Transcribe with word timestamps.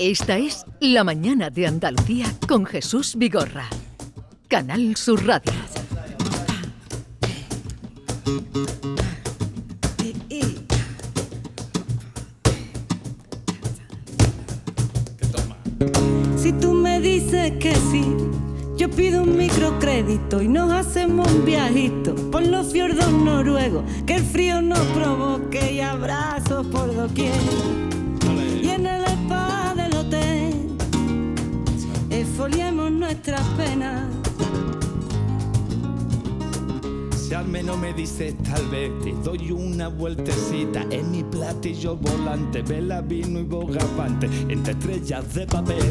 Esta 0.00 0.38
es 0.38 0.64
La 0.80 1.04
Mañana 1.04 1.50
de 1.50 1.66
Andalucía 1.66 2.24
con 2.48 2.64
Jesús 2.64 3.16
Vigorra. 3.18 3.68
Canal 4.48 4.96
Sur 4.96 5.26
Radio. 5.26 5.52
Si 16.38 16.52
tú 16.54 16.72
me 16.72 16.98
dices 17.00 17.52
que 17.60 17.74
sí, 17.74 18.06
yo 18.78 18.88
pido 18.88 19.24
un 19.24 19.36
microcrédito 19.36 20.40
y 20.40 20.48
nos 20.48 20.72
hacemos 20.72 21.30
un 21.30 21.44
viajito 21.44 22.14
por 22.30 22.46
los 22.46 22.72
fiordos 22.72 23.12
noruegos, 23.12 23.84
que 24.06 24.14
el 24.14 24.24
frío 24.24 24.62
nos 24.62 24.80
provoque 24.94 25.74
y 25.74 25.80
abrazos 25.80 26.66
por 26.68 26.94
doquier. 26.94 27.99
Esfoliemos 32.40 32.90
nuestras 32.90 33.42
penas. 33.48 34.02
Si 37.14 37.34
al 37.34 37.46
menos 37.46 37.76
me 37.76 37.92
dices 37.92 38.34
tal 38.42 38.66
vez 38.68 38.90
te 39.00 39.12
doy 39.22 39.50
una 39.50 39.88
vueltecita 39.88 40.86
en 40.90 41.10
mi 41.10 41.22
platillo 41.22 41.96
volante, 41.96 42.62
vela, 42.62 43.02
vino 43.02 43.40
y 43.40 43.42
bogavante, 43.42 44.26
entre 44.48 44.72
estrellas 44.72 45.34
de 45.34 45.46
papel. 45.46 45.82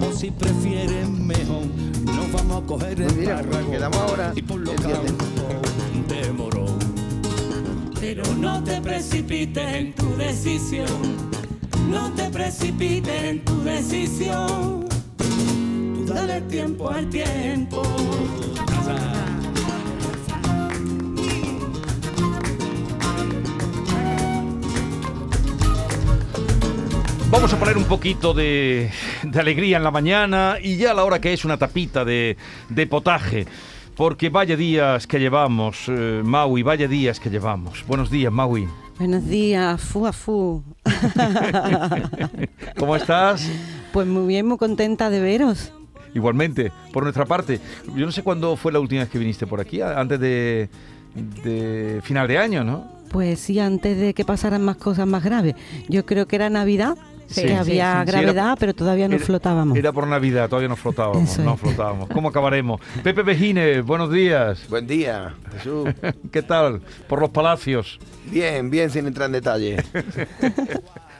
O 0.00 0.12
si 0.12 0.32
prefieres 0.32 1.08
mejor, 1.08 1.66
nos 2.06 2.32
vamos 2.32 2.64
a 2.64 2.66
coger 2.66 3.00
el 3.00 3.14
mira, 3.14 3.42
quedamos 3.70 3.98
ahora 3.98 4.32
y 4.34 4.42
por 4.42 4.60
viernes. 4.60 5.12
campos 5.12 6.08
de 6.08 6.32
morón. 6.32 6.78
Pero 8.00 8.24
no 8.40 8.62
te 8.64 8.80
precipites 8.80 9.72
en 9.72 9.92
tu 9.92 10.16
decisión. 10.16 11.33
No 11.88 12.12
te 12.14 12.30
precipites 12.30 13.24
en 13.24 13.44
tu 13.44 13.62
decisión. 13.62 14.88
Tú 15.16 16.04
dale 16.06 16.40
tiempo 16.42 16.90
al 16.90 17.08
tiempo. 17.08 17.82
Vamos 27.30 27.52
a 27.52 27.58
poner 27.58 27.76
un 27.76 27.84
poquito 27.84 28.32
de, 28.32 28.92
de 29.24 29.40
alegría 29.40 29.76
en 29.76 29.82
la 29.82 29.90
mañana 29.90 30.58
y 30.62 30.76
ya 30.76 30.92
a 30.92 30.94
la 30.94 31.04
hora 31.04 31.20
que 31.20 31.32
es 31.32 31.44
una 31.44 31.56
tapita 31.56 32.04
de, 32.04 32.36
de 32.68 32.86
potaje. 32.86 33.46
Porque 33.96 34.28
vaya 34.28 34.56
días 34.56 35.06
que 35.06 35.20
llevamos, 35.20 35.84
eh, 35.88 36.22
Maui, 36.24 36.62
vaya 36.64 36.88
días 36.88 37.20
que 37.20 37.30
llevamos. 37.30 37.84
Buenos 37.86 38.10
días, 38.10 38.32
Maui. 38.32 38.68
Buenos 38.98 39.26
días, 39.26 39.80
fu 39.80 40.06
a 40.06 40.12
fu. 40.12 40.64
¿Cómo 42.78 42.96
estás? 42.96 43.48
Pues 43.92 44.06
muy 44.06 44.26
bien, 44.26 44.46
muy 44.46 44.58
contenta 44.58 45.10
de 45.10 45.20
veros. 45.20 45.72
Igualmente, 46.12 46.72
por 46.92 47.04
nuestra 47.04 47.24
parte. 47.24 47.60
Yo 47.94 48.04
no 48.06 48.12
sé 48.12 48.24
cuándo 48.24 48.56
fue 48.56 48.72
la 48.72 48.80
última 48.80 49.02
vez 49.02 49.10
que 49.10 49.18
viniste 49.18 49.46
por 49.46 49.60
aquí, 49.60 49.80
antes 49.80 50.18
de, 50.18 50.68
de 51.44 52.00
final 52.02 52.26
de 52.26 52.38
año, 52.38 52.64
¿no? 52.64 52.88
Pues 53.10 53.38
sí, 53.38 53.60
antes 53.60 53.96
de 53.96 54.12
que 54.12 54.24
pasaran 54.24 54.62
más 54.62 54.76
cosas 54.76 55.06
más 55.06 55.22
graves. 55.22 55.54
Yo 55.88 56.04
creo 56.04 56.26
que 56.26 56.34
era 56.34 56.50
Navidad, 56.50 56.96
Sí, 57.26 57.42
que 57.42 57.54
había 57.56 58.00
sí, 58.04 58.06
sí, 58.06 58.12
gravedad, 58.12 58.46
era- 58.46 58.56
pero 58.56 58.74
todavía 58.74 59.08
no 59.08 59.16
era- 59.16 59.24
flotábamos. 59.24 59.76
Era 59.78 59.92
por 59.92 60.06
Navidad, 60.06 60.48
todavía 60.48 60.68
no 60.68 60.76
flotábamos, 60.76 61.38
no 61.38 61.54
es. 61.54 61.60
flotábamos. 61.60 62.08
¿Cómo 62.10 62.28
acabaremos? 62.28 62.80
Pepe 63.02 63.22
Bejines, 63.22 63.84
buenos 63.84 64.10
días. 64.12 64.68
Buen 64.68 64.86
día, 64.86 65.34
Jesús. 65.56 65.88
¿Qué 66.32 66.42
tal? 66.42 66.80
Por 67.08 67.20
los 67.20 67.30
palacios. 67.30 67.98
Bien, 68.26 68.70
bien, 68.70 68.90
sin 68.90 69.06
entrar 69.06 69.26
en 69.26 69.32
detalle. 69.32 69.76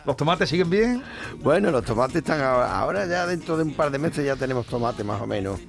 ¿Los 0.06 0.16
tomates 0.16 0.48
siguen 0.50 0.69
bien? 0.69 1.02
Bueno, 1.42 1.70
los 1.70 1.83
tomates 1.84 2.16
están 2.16 2.41
ahora, 2.41 2.78
ahora 2.78 3.06
ya 3.06 3.27
dentro 3.27 3.56
de 3.56 3.62
un 3.64 3.72
par 3.72 3.91
de 3.91 3.98
meses 3.98 4.24
ya 4.24 4.36
tenemos 4.36 4.66
tomate 4.66 5.02
más 5.02 5.20
o 5.22 5.27
menos 5.27 5.61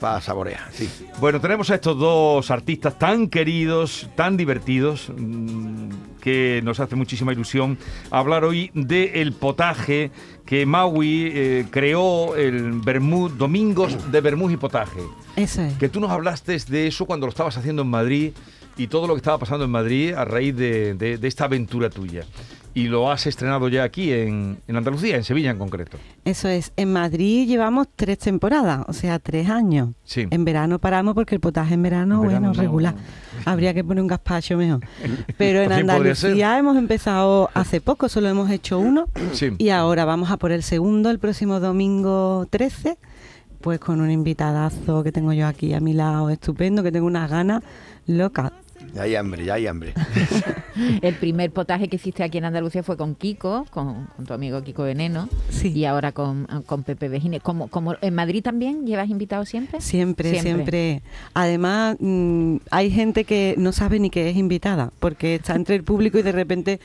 para 0.00 0.20
saborear, 0.20 0.68
sí. 0.72 0.88
Bueno, 1.20 1.40
tenemos 1.40 1.70
a 1.70 1.74
estos 1.74 1.98
dos 1.98 2.50
artistas 2.50 2.98
tan 2.98 3.28
queridos, 3.28 4.08
tan 4.16 4.36
divertidos, 4.38 5.10
mm, 5.14 5.90
que 6.22 6.60
nos 6.64 6.80
hace 6.80 6.96
muchísima 6.96 7.32
ilusión 7.32 7.76
hablar 8.10 8.44
hoy 8.44 8.70
del 8.74 9.32
potaje 9.34 10.10
que 10.46 10.64
Maui 10.64 11.30
eh, 11.34 11.66
creó, 11.70 12.34
el 12.36 12.72
Bermud, 12.80 13.32
Domingos 13.32 14.10
de 14.10 14.20
Bermud 14.20 14.50
y 14.52 14.56
Potaje. 14.56 15.00
Eso 15.36 15.60
es. 15.62 15.74
Que 15.74 15.88
tú 15.88 16.00
nos 16.00 16.10
hablaste 16.10 16.56
de 16.68 16.86
eso 16.86 17.04
cuando 17.06 17.26
lo 17.26 17.30
estabas 17.30 17.56
haciendo 17.58 17.82
en 17.82 17.88
Madrid 17.88 18.32
y 18.76 18.86
todo 18.86 19.06
lo 19.06 19.14
que 19.14 19.18
estaba 19.18 19.38
pasando 19.38 19.64
en 19.66 19.70
Madrid 19.70 20.14
a 20.14 20.24
raíz 20.24 20.56
de, 20.56 20.94
de- 20.94 21.18
de 21.18 21.28
esta 21.28 21.44
aventura 21.44 21.90
tuya. 21.90 22.24
Y 22.74 22.88
lo 22.88 23.10
has 23.10 23.26
estrenado 23.26 23.68
ya 23.68 23.82
aquí 23.82 24.12
en, 24.12 24.58
en 24.66 24.76
Andalucía, 24.76 25.16
en 25.16 25.24
Sevilla 25.24 25.50
en 25.50 25.58
concreto. 25.58 25.98
Eso 26.24 26.48
es. 26.48 26.72
En 26.76 26.90
Madrid 26.92 27.46
llevamos 27.46 27.86
tres 27.94 28.18
temporadas, 28.18 28.84
o 28.88 28.94
sea, 28.94 29.18
tres 29.18 29.50
años. 29.50 29.90
Sí. 30.04 30.26
En 30.30 30.44
verano 30.46 30.78
paramos 30.78 31.14
porque 31.14 31.34
el 31.34 31.40
potaje 31.40 31.74
en 31.74 31.82
verano, 31.82 32.22
En 32.22 32.30
bueno, 32.30 32.40
no. 32.48 32.52
regular. 32.54 32.94
Habría 33.44 33.74
que 33.74 33.84
poner 33.84 34.00
un 34.00 34.08
gazpacho 34.08 34.56
mejor. 34.56 34.80
Pero 35.36 35.60
en. 35.62 35.72
Andalucía 35.72 36.58
hemos 36.58 36.76
empezado 36.78 37.50
hace 37.52 37.80
poco, 37.82 38.08
solo 38.08 38.28
hemos 38.28 38.50
hecho 38.50 38.78
uno. 38.78 39.06
Sí. 39.32 39.50
Y 39.58 39.68
ahora 39.70 40.04
vamos 40.04 40.30
a 40.30 40.36
por 40.36 40.52
el 40.52 40.62
segundo 40.62 41.10
el 41.10 41.18
próximo 41.18 41.58
domingo 41.60 42.46
13, 42.50 42.96
pues 43.60 43.78
con 43.80 44.00
un 44.00 44.10
invitadazo 44.10 45.02
que 45.02 45.12
tengo 45.12 45.32
yo 45.32 45.46
aquí 45.46 45.74
a 45.74 45.80
mi 45.80 45.92
lado, 45.92 46.30
estupendo, 46.30 46.82
que 46.82 46.92
tengo 46.92 47.06
unas 47.06 47.30
ganas 47.30 47.62
locas. 48.06 48.52
Ya 48.94 49.02
hay 49.02 49.16
hambre, 49.16 49.44
ya 49.44 49.54
hay 49.54 49.66
hambre. 49.66 49.94
El 51.02 51.14
primer 51.14 51.50
potaje 51.50 51.88
que 51.88 51.96
hiciste 51.96 52.22
aquí 52.22 52.38
en 52.38 52.44
Andalucía 52.44 52.82
fue 52.82 52.96
con 52.96 53.14
Kiko, 53.14 53.66
con, 53.70 54.06
con 54.16 54.26
tu 54.26 54.34
amigo 54.34 54.62
Kiko 54.62 54.82
Veneno, 54.84 55.28
Sí. 55.50 55.68
y 55.72 55.84
ahora 55.84 56.12
con, 56.12 56.46
con 56.66 56.82
Pepe 56.82 57.08
Vejines. 57.08 57.42
Como, 57.42 57.68
como 57.68 57.94
en 58.00 58.14
Madrid 58.14 58.42
también 58.42 58.86
llevas 58.86 59.08
invitados 59.08 59.48
siempre? 59.48 59.80
Siempre, 59.80 60.40
siempre, 60.40 61.02
Además, 61.34 61.96
mm, 62.00 62.56
hay 62.70 62.90
gente 62.90 63.24
que 63.24 63.54
no 63.58 63.72
sabe 63.72 63.98
ni 63.98 64.10
que 64.10 64.28
es 64.30 64.36
invitada, 64.36 64.92
porque 65.00 65.36
está 65.36 65.54
entre 65.54 65.74
el 65.76 65.84
público 65.84 66.18
y 66.18 66.22
de 66.22 66.32
repente 66.32 66.80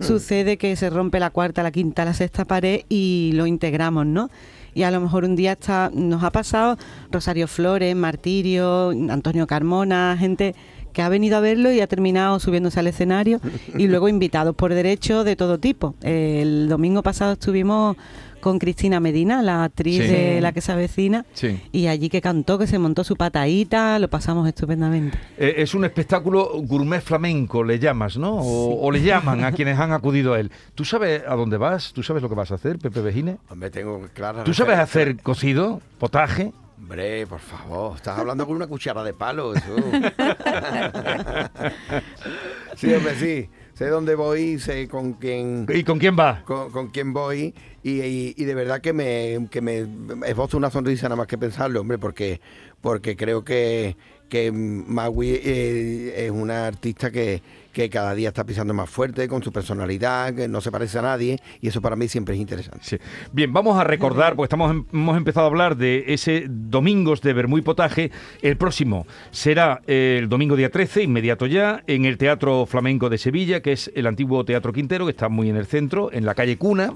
sucede 0.00 0.56
que 0.56 0.74
se 0.76 0.90
rompe 0.90 1.20
la 1.20 1.30
cuarta, 1.30 1.62
la 1.62 1.70
quinta, 1.70 2.04
la 2.04 2.14
sexta 2.14 2.44
pared 2.44 2.82
y 2.88 3.32
lo 3.34 3.46
integramos, 3.46 4.06
¿no? 4.06 4.30
Y 4.74 4.84
a 4.84 4.90
lo 4.90 5.00
mejor 5.00 5.24
un 5.24 5.36
día 5.36 5.52
está, 5.52 5.90
nos 5.92 6.22
ha 6.24 6.30
pasado 6.30 6.78
Rosario 7.10 7.46
Flores, 7.46 7.94
Martirio, 7.94 8.90
Antonio 9.10 9.46
Carmona, 9.46 10.16
gente 10.18 10.54
que 10.92 11.02
ha 11.02 11.08
venido 11.08 11.36
a 11.36 11.40
verlo 11.40 11.72
y 11.72 11.80
ha 11.80 11.86
terminado 11.86 12.38
subiéndose 12.40 12.80
al 12.80 12.86
escenario 12.86 13.40
y 13.78 13.88
luego 13.88 14.08
invitados 14.08 14.54
por 14.54 14.72
derecho 14.74 15.24
de 15.24 15.36
todo 15.36 15.58
tipo. 15.58 15.94
El 16.02 16.68
domingo 16.68 17.02
pasado 17.02 17.32
estuvimos 17.32 17.96
con 18.40 18.58
Cristina 18.58 18.98
Medina, 18.98 19.40
la 19.40 19.62
actriz 19.62 20.02
Sí. 20.02 20.08
de 20.08 20.40
La 20.40 20.50
que 20.50 20.60
se 20.60 20.72
avecina, 20.72 21.24
Sí. 21.32 21.60
y 21.70 21.86
allí 21.86 22.08
que 22.08 22.20
cantó, 22.20 22.58
que 22.58 22.66
se 22.66 22.76
montó 22.76 23.04
su 23.04 23.14
patadita, 23.14 24.00
lo 24.00 24.08
pasamos 24.10 24.48
estupendamente. 24.48 25.16
Eh, 25.38 25.54
es 25.58 25.74
un 25.74 25.84
espectáculo 25.84 26.50
gourmet 26.64 27.00
flamenco, 27.00 27.62
le 27.62 27.78
llamas, 27.78 28.16
¿no? 28.16 28.34
O, 28.34 28.84
o 28.84 28.90
le 28.90 29.00
llaman 29.00 29.44
a 29.44 29.52
quienes 29.52 29.78
han 29.78 29.92
acudido 29.92 30.34
a 30.34 30.40
él. 30.40 30.50
¿Tú 30.74 30.84
sabes 30.84 31.22
a 31.24 31.36
dónde 31.36 31.56
vas? 31.56 31.92
¿Tú 31.92 32.02
sabes 32.02 32.20
lo 32.20 32.28
que 32.28 32.34
vas 32.34 32.50
a 32.50 32.56
hacer, 32.56 32.80
Pepe 32.80 33.00
Vejines? 33.00 33.36
Hombre, 33.48 33.70
tengo 33.70 34.00
clara 34.12 34.42
¿Tú 34.42 34.52
sabes 34.54 34.76
hacer 34.80 35.18
cocido, 35.22 35.80
potaje? 36.00 36.52
Hombre, 36.82 37.26
por 37.28 37.38
favor, 37.38 37.94
estás 37.96 38.18
hablando 38.18 38.44
con 38.44 38.56
una 38.56 38.66
cuchara 38.66 39.04
de 39.04 39.14
palo, 39.14 39.54
sí, 42.76 42.92
hombre, 42.92 43.14
sí. 43.14 43.48
Sé 43.74 43.86
dónde 43.86 44.16
voy, 44.16 44.58
sé 44.58 44.88
con 44.88 45.12
quién... 45.14 45.64
¿Y 45.72 45.84
con 45.84 45.98
quién 46.00 46.16
va? 46.18 46.42
con, 46.44 46.70
con 46.72 46.88
quién 46.90 47.12
voy 47.12 47.54
y, 47.84 48.00
y- 48.02 48.34
y 48.36 48.44
de 48.44 48.54
verdad 48.54 48.80
que 48.80 48.92
me, 48.92 49.46
que 49.50 49.60
me 49.60 49.86
esbozo 50.26 50.56
una 50.58 50.70
sonrisa 50.70 51.06
nada 51.08 51.16
más 51.16 51.26
que 51.28 51.38
pensarlo, 51.38 51.80
hombre, 51.80 51.98
porque, 51.98 52.40
porque 52.80 53.16
creo 53.16 53.44
que, 53.44 53.96
que 54.28 54.50
Maui 54.52 55.40
eh, 55.42 56.26
es 56.26 56.30
una 56.32 56.66
artista 56.66 57.10
que, 57.12 57.42
que 57.72 57.88
cada 57.90 58.14
día 58.14 58.28
está 58.28 58.44
pisando 58.44 58.74
más 58.74 58.88
fuerte 58.90 59.28
con 59.28 59.42
su 59.42 59.50
personalidad, 59.52 60.34
que 60.34 60.48
no 60.48 60.60
se 60.60 60.70
parece 60.70 60.98
a 60.98 61.02
nadie 61.02 61.38
y 61.60 61.68
eso 61.68 61.80
para 61.80 61.96
mí 61.96 62.08
siempre 62.08 62.34
es 62.34 62.40
interesante. 62.40 62.80
Sí. 62.82 62.96
Bien, 63.32 63.52
vamos 63.52 63.78
a 63.78 63.84
recordar, 63.84 64.34
porque 64.36 64.46
estamos, 64.46 64.70
em- 64.70 64.84
hemos 64.92 65.16
empezado 65.16 65.46
a 65.46 65.48
hablar 65.48 65.76
de 65.76 66.04
ese 66.08 66.46
Domingos 66.48 67.20
de 67.22 67.32
Bermú 67.32 67.58
y 67.58 67.62
Potaje. 67.62 68.10
El 68.42 68.56
próximo 68.56 69.06
será 69.30 69.80
el 69.86 70.28
domingo 70.28 70.56
día 70.56 70.70
13, 70.70 71.02
inmediato 71.02 71.46
ya, 71.46 71.82
en 71.86 72.04
el 72.04 72.18
Teatro 72.18 72.66
Flamenco 72.66 73.08
de 73.08 73.18
Sevilla, 73.18 73.60
que 73.62 73.72
es 73.72 73.90
el 73.94 74.06
antiguo 74.06 74.44
Teatro 74.44 74.72
Quintero, 74.72 75.06
que 75.06 75.12
está 75.12 75.28
muy 75.28 75.48
en 75.48 75.56
el 75.56 75.66
centro, 75.66 76.12
en 76.12 76.26
la 76.26 76.34
calle 76.34 76.58
Cuna. 76.58 76.94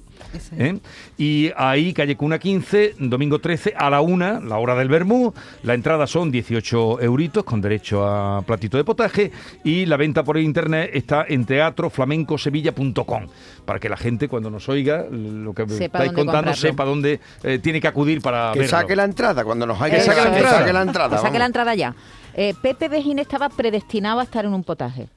¿eh? 0.58 0.78
Y 1.16 1.50
ahí, 1.56 1.92
calle 1.92 2.16
Cuna 2.16 2.38
15, 2.38 2.96
domingo 2.98 3.38
13, 3.38 3.74
a 3.76 3.88
la 3.90 4.00
una, 4.02 4.40
la 4.40 4.58
hora 4.58 4.74
del 4.74 4.88
Bermú. 4.88 5.32
La 5.62 5.74
entrada 5.74 6.06
son 6.06 6.30
18 6.30 7.00
euritos, 7.00 7.44
con 7.44 7.60
derecho 7.60 8.06
a 8.06 8.42
platito 8.42 8.76
de 8.76 8.84
potaje. 8.84 9.30
Y 9.64 9.86
la 9.86 9.96
venta 9.96 10.22
por 10.22 10.36
internet 10.38 10.65
está 10.74 11.24
en 11.28 11.44
teatroflamencosevilla.com, 11.44 13.26
para 13.64 13.78
que 13.78 13.88
la 13.88 13.96
gente, 13.96 14.28
cuando 14.28 14.50
nos 14.50 14.68
oiga, 14.68 15.06
lo 15.10 15.52
que 15.54 15.66
Sepa 15.68 15.84
estáis 15.98 16.12
contando, 16.12 16.32
comprarlo. 16.32 16.54
sepa 16.56 16.84
dónde 16.84 17.20
eh, 17.42 17.58
tiene 17.58 17.80
que 17.80 17.88
acudir 17.88 18.20
para 18.22 18.52
Que 18.52 18.60
verlo. 18.60 18.70
saque 18.78 18.96
la 18.96 19.04
entrada 19.04 19.44
cuando 19.44 19.66
nos 19.66 19.80
haya 19.80 19.96
Que 19.96 20.00
saque 20.02 20.20
la 20.20 20.30
que 20.30 20.36
entrada. 20.36 20.58
saque 20.58 20.72
la 20.72 20.82
entrada. 20.82 21.16
Que 21.16 21.22
saque 21.22 21.38
la 21.38 21.46
entrada 21.46 21.74
ya. 21.74 21.94
Eh, 22.34 22.54
Pepe 22.60 22.88
Vejines 22.88 23.26
estaba 23.26 23.48
predestinado 23.48 24.20
a 24.20 24.24
estar 24.24 24.44
en 24.44 24.52
un 24.54 24.64
potaje. 24.64 25.08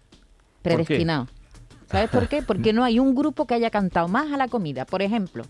Predestinado. 0.61 1.27
¿Sabes 1.91 2.09
por 2.09 2.27
qué? 2.27 2.41
Porque 2.43 2.71
no 2.73 2.83
hay 2.83 2.99
un 2.99 3.15
grupo 3.15 3.45
que 3.47 3.55
haya 3.55 3.69
cantado 3.69 4.07
más 4.07 4.31
a 4.31 4.37
la 4.37 4.47
comida. 4.47 4.85
Por 4.85 5.01
ejemplo, 5.01 5.43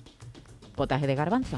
potaje 0.75 1.05
de 1.07 1.15
garbanzo. 1.15 1.57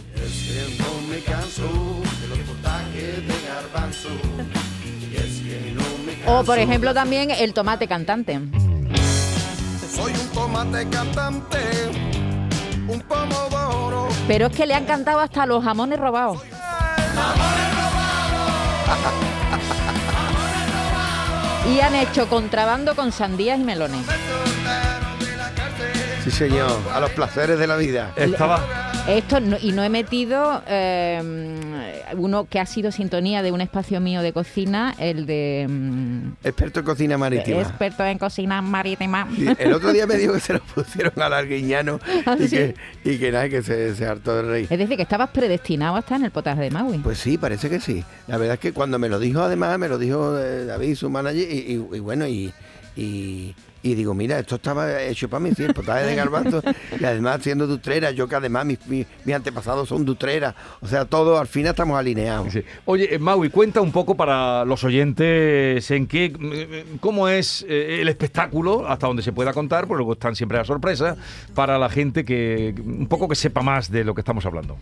O 6.28 6.44
por 6.44 6.60
ejemplo 6.60 6.94
también 6.94 7.32
el 7.32 7.54
tomate 7.54 7.88
cantante. 7.88 8.40
Soy 9.94 10.14
un 10.14 10.28
tomate 10.30 10.88
cantante, 10.90 11.58
un 12.88 13.00
pomodoro. 13.02 14.08
Pero 14.28 14.48
es 14.48 14.56
que 14.56 14.66
le 14.66 14.74
han 14.74 14.86
cantado 14.86 15.20
hasta 15.20 15.46
los 15.46 15.64
jamones 15.64 16.00
robados. 16.00 16.42
Y 21.74 21.80
han 21.80 21.96
hecho 21.96 22.28
contrabando 22.28 22.96
con 22.96 23.12
sandías 23.12 23.60
y 23.60 23.64
melones. 23.64 24.06
Sí, 26.24 26.32
señor, 26.32 26.72
a 26.94 27.00
los 27.00 27.10
placeres 27.12 27.58
de 27.58 27.68
la 27.68 27.76
vida. 27.78 28.14
Estaba, 28.16 28.91
Esto 29.08 29.40
no- 29.40 29.58
y 29.60 29.72
no 29.72 29.84
he 29.84 29.90
metido 29.90 30.62
eh, 30.68 31.20
uno 32.16 32.46
que 32.46 32.60
ha 32.60 32.66
sido 32.66 32.92
sintonía 32.92 33.42
de 33.42 33.52
un 33.52 33.60
espacio 33.60 34.00
mío 34.00 34.22
de 34.22 34.32
cocina, 34.32 34.94
el 35.00 35.26
de 35.26 35.66
mm, 35.68 36.28
Experto 36.44 36.80
en 36.82 36.86
cocina 36.86 37.18
marítima. 37.18 37.62
experto 37.62 38.06
en 38.06 38.18
cocina 38.20 38.62
marítima. 38.62 39.28
El 39.58 39.74
otro 39.74 39.92
día 39.92 40.06
me 40.06 40.16
dijo 40.16 40.34
que 40.34 40.40
se 40.40 40.54
lo 40.54 40.60
pusieron 40.62 41.14
al 41.20 41.34
arguiñano 41.34 42.00
¿Ah, 42.26 42.38
y, 42.40 42.48
sí? 42.48 42.56
que, 42.56 42.76
y 43.04 43.18
que 43.18 43.32
nada, 43.32 43.50
que 43.50 43.64
se, 43.64 43.96
se 43.96 44.06
hartó 44.06 44.36
de 44.36 44.42
reír. 44.44 44.68
Es 44.70 44.78
decir, 44.80 44.96
que 44.96 45.04
estabas 45.04 45.32
predestinado 45.32 45.96
a 45.96 46.00
estar 46.00 46.18
en 46.20 46.26
el 46.26 46.32
potaje 46.32 46.62
de 46.62 46.70
Maui. 46.72 47.00
Pues 47.00 47.18
sí, 47.18 47.38
parece 47.38 47.70
que 47.70 47.80
sí. 47.82 48.04
La 48.28 48.38
verdad 48.38 48.54
es 48.54 48.60
que 48.60 48.72
cuando 48.72 48.98
me 49.00 49.10
lo 49.10 49.20
dijo, 49.20 49.42
además, 49.42 49.78
me 49.80 49.90
lo 49.90 49.98
dijo 49.98 50.38
eh, 50.38 50.66
David, 50.66 50.96
su 50.96 51.10
manager, 51.10 51.42
y, 51.52 51.56
y- 51.74 51.96
y 51.98 52.00
bueno, 52.00 52.28
y, 52.28 52.54
y, 52.96 53.56
digo, 53.82 54.14
mira, 54.14 54.40
esto 54.40 54.56
estaba 54.56 55.02
hecho 55.02 55.30
para 55.30 55.46
sí, 55.54 55.64
el 55.64 55.74
potaje 55.74 56.06
de 56.06 56.16
garbanzo, 56.16 56.62
y 57.00 57.04
además 57.04 57.42
siendo 57.42 57.68
dutrera, 57.68 58.12
yo 58.12 58.28
que 58.28 58.36
además 58.36 58.66
mis, 58.66 59.08
antepasados 59.34 59.90
son 59.90 60.06
dutreras, 60.06 60.54
o 60.82 60.88
sea, 60.88 61.06
todo 61.06 61.40
al 61.40 61.48
final 61.48 61.72
estamos 61.72 61.98
alineados. 61.98 62.54
Sí. 62.54 62.64
Oye, 62.86 63.16
eh, 63.16 63.20
Maui, 63.20 63.50
cuenta 63.50 63.82
un 63.82 63.92
poco 63.92 64.16
para 64.16 64.66
los 64.66 64.84
oyentes 64.84 65.90
en 65.92 66.08
qué, 66.08 66.34
mm, 66.38 66.98
cómo 66.98 67.28
es 67.28 67.66
eh, 67.68 68.02
el 68.02 68.10
espectáculo, 68.10 68.88
hasta 68.88 69.08
donde 69.08 69.24
se 69.24 69.32
pueda 69.32 69.54
contar, 69.54 69.88
porque 69.88 70.00
luego 70.00 70.14
están 70.14 70.36
siempre 70.36 70.60
a 70.60 70.66
sorpresa, 70.66 71.16
para 71.56 71.78
la 71.80 71.90
gente 71.90 72.26
que 72.26 72.76
un 72.84 73.08
poco 73.08 73.28
que 73.28 73.36
sepa 73.36 73.62
más 73.62 73.90
de 73.90 74.04
lo 74.04 74.14
que 74.14 74.22
estamos 74.22 74.46
hablando. 74.46 74.78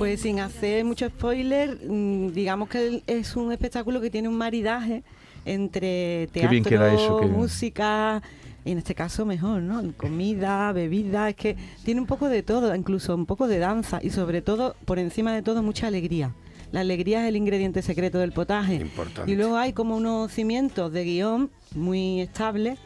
Pues 0.00 0.22
sin 0.22 0.40
hacer 0.40 0.82
mucho 0.86 1.06
spoiler, 1.10 1.78
mm, 1.86 2.32
digamos 2.32 2.70
que 2.70 3.02
es 3.06 3.36
un 3.36 3.52
espectáculo 3.52 4.00
que 4.00 4.08
tiene 4.08 4.28
un 4.28 4.34
maridaje 4.34 5.02
entre 5.44 6.26
teatro, 6.28 6.86
eso, 6.86 7.20
música, 7.28 8.22
y 8.64 8.70
en 8.70 8.78
este 8.78 8.94
caso 8.94 9.26
mejor, 9.26 9.60
¿no? 9.60 9.92
Comida, 9.98 10.72
bebida, 10.72 11.28
es 11.28 11.36
que 11.36 11.54
tiene 11.84 12.00
un 12.00 12.06
poco 12.06 12.30
de 12.30 12.42
todo, 12.42 12.74
incluso 12.74 13.14
un 13.14 13.26
poco 13.26 13.46
de 13.46 13.58
danza 13.58 14.00
y 14.02 14.08
sobre 14.08 14.40
todo, 14.40 14.74
por 14.86 14.98
encima 14.98 15.34
de 15.34 15.42
todo, 15.42 15.62
mucha 15.62 15.88
alegría. 15.88 16.34
La 16.72 16.80
alegría 16.80 17.24
es 17.24 17.28
el 17.28 17.36
ingrediente 17.36 17.82
secreto 17.82 18.20
del 18.20 18.32
potaje. 18.32 18.76
Importante. 18.76 19.30
Y 19.30 19.36
luego 19.36 19.58
hay 19.58 19.74
como 19.74 19.98
unos 19.98 20.32
cimientos 20.32 20.90
de 20.94 21.04
guion 21.04 21.50
muy 21.74 22.22
estables, 22.22 22.78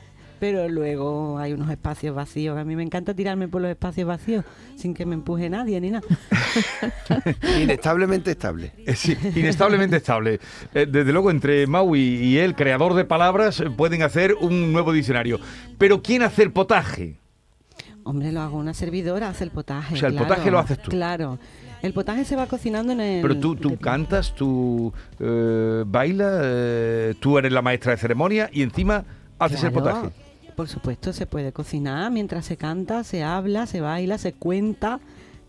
pero 0.45 0.69
luego 0.69 1.39
hay 1.39 1.55
unos 1.55 1.71
espacios 1.71 2.15
vacíos. 2.15 2.59
A 2.59 2.65
mí 2.65 2.77
me 2.77 2.83
encanta 2.83 3.15
tirarme 3.15 3.49
por 3.49 3.63
los 3.63 3.71
espacios 3.71 4.07
vacíos 4.07 4.45
sin 4.77 4.93
que 4.93 5.07
me 5.07 5.15
empuje 5.15 5.49
nadie 5.49 5.81
ni 5.81 5.91
nada. 5.91 6.07
Inestablemente 7.63 8.33
estable. 8.33 8.73
Eh, 8.77 8.95
Sí, 8.95 9.17
inestablemente 9.37 9.97
estable. 9.97 10.41
Eh, 10.75 10.85
Desde 10.85 11.13
luego, 11.15 11.31
entre 11.31 11.67
Maui 11.67 11.99
y 11.99 12.37
el 12.37 12.55
creador 12.55 12.93
de 12.93 13.07
palabras, 13.07 13.61
eh, 13.61 13.71
pueden 13.71 14.03
hacer 14.03 14.35
un 14.39 14.71
nuevo 14.71 14.93
diccionario. 14.93 15.41
Pero 15.79 16.03
¿quién 16.03 16.23
hace 16.23 16.43
el 16.43 16.53
potaje? 16.53 17.17
Hombre, 18.03 18.31
lo 18.31 18.43
hago 18.43 18.59
una 18.59 18.75
servidora, 18.75 19.31
hace 19.31 19.45
el 19.45 19.51
potaje. 19.51 19.95
O 19.95 19.97
sea, 19.97 20.11
el 20.11 20.17
claro, 20.17 20.29
potaje 20.29 20.51
lo 20.51 20.59
haces 20.59 20.79
tú. 20.83 20.91
Claro. 20.91 21.39
El 21.81 21.95
potaje 21.95 22.27
se 22.27 22.37
va 22.37 22.47
cocinando 22.49 22.93
en 22.93 23.01
el... 23.01 23.23
Pero 23.23 23.39
tú, 23.39 23.57
tú 23.57 23.79
cantas, 23.79 24.35
tú 24.35 24.93
eh, 25.21 25.85
bailas, 25.87 26.41
eh, 26.45 27.15
tú 27.19 27.39
eres 27.39 27.51
la 27.51 27.63
maestra 27.63 27.93
de 27.93 27.97
ceremonia 27.97 28.51
y 28.53 28.61
encima 28.61 29.07
haces 29.39 29.65
el 29.65 29.73
potaje. 29.73 30.11
Por 30.55 30.69
supuesto, 30.69 31.13
se 31.13 31.27
puede 31.27 31.53
cocinar 31.53 32.11
mientras 32.11 32.47
se 32.47 32.57
canta, 32.57 33.03
se 33.03 33.25
habla, 33.25 33.67
se 33.67 33.81
baila, 33.81 34.19
se 34.19 34.33
cuenta. 34.33 35.01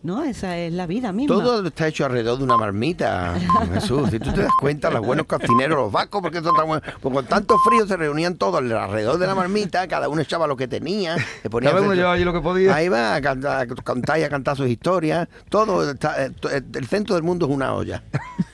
¿No? 0.05 0.23
Esa 0.23 0.55
es 0.59 0.71
la 0.71 0.85
vida 0.85 1.11
misma. 1.11 1.33
Todo 1.35 1.65
está 1.65 1.87
hecho 1.87 2.05
alrededor 2.05 2.37
de 2.37 2.43
una 2.43 2.57
marmita, 2.57 3.33
Jesús. 3.73 4.11
Si 4.11 4.19
tú 4.19 4.31
te 4.31 4.43
das 4.43 4.51
cuenta, 4.59 4.91
los 4.91 5.03
buenos 5.03 5.25
cocineros, 5.25 5.77
los 5.79 5.91
vascos, 5.91 6.21
porque 6.21 6.41
son 6.41 6.55
tan 6.55 6.67
buenos, 6.67 6.87
pues 7.01 7.11
con 7.11 7.25
tanto 7.25 7.57
frío 7.67 7.87
se 7.87 7.97
reunían 7.97 8.35
todos 8.37 8.61
alrededor 8.61 9.17
de 9.17 9.25
la 9.25 9.33
marmita, 9.33 9.87
cada 9.87 10.07
uno 10.07 10.21
echaba 10.21 10.45
lo 10.45 10.55
que 10.55 10.67
tenía, 10.67 11.15
se 11.41 11.49
ponía 11.49 11.71
Cada 11.71 11.81
uno 11.81 11.95
llevaba 11.95 12.13
allí 12.13 12.23
lo 12.23 12.33
que 12.33 12.41
podía. 12.41 12.75
Ahí 12.75 12.87
va 12.87 13.15
a 13.15 13.21
cantar, 13.21 13.61
a 13.61 13.65
cantar 13.83 14.19
y 14.19 14.23
a 14.23 14.29
cantar 14.29 14.55
sus 14.55 14.67
historias. 14.69 15.27
Todo, 15.49 15.89
está- 15.89 16.23
eh, 16.23 16.31
eh, 16.51 16.61
el 16.75 16.85
centro 16.85 17.15
del 17.15 17.23
mundo 17.23 17.47
es 17.47 17.51
una 17.51 17.73
olla. 17.73 18.03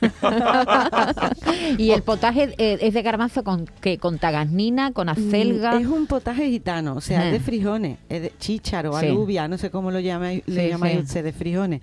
Y 1.78 1.92
el 1.92 2.02
potaje 2.02 2.54
eh, 2.58 2.78
es 2.82 2.94
de 2.94 3.02
garbanzo 3.02 3.44
con 3.44 3.66
que 3.82 3.98
con 3.98 4.20
tagasnina, 4.20 4.92
con 4.94 5.10
acelga. 5.10 5.76
Mm, 5.76 5.82
Es 5.82 5.88
un 5.88 6.08
potaje 6.08 6.48
gitano, 6.50 6.96
o 6.96 7.02
sea, 7.02 7.26
es 7.26 7.32
de 7.32 7.38
Ajá. 7.38 7.46
frijones, 7.46 7.98
es 8.10 8.22
de 8.22 8.34
chícharo, 8.40 8.98
Sí. 9.00 9.08
alubia, 9.08 9.48
no 9.48 9.58
sé 9.58 9.70
cómo 9.70 9.92
lo 9.92 10.00
llamáis, 10.00 10.44
le 10.48 10.64
Sí, 10.66 10.70
llamáis 10.70 10.96
sí. 10.98 11.04
usted, 11.04 11.24
de 11.42 11.44
frijones. 11.44 11.82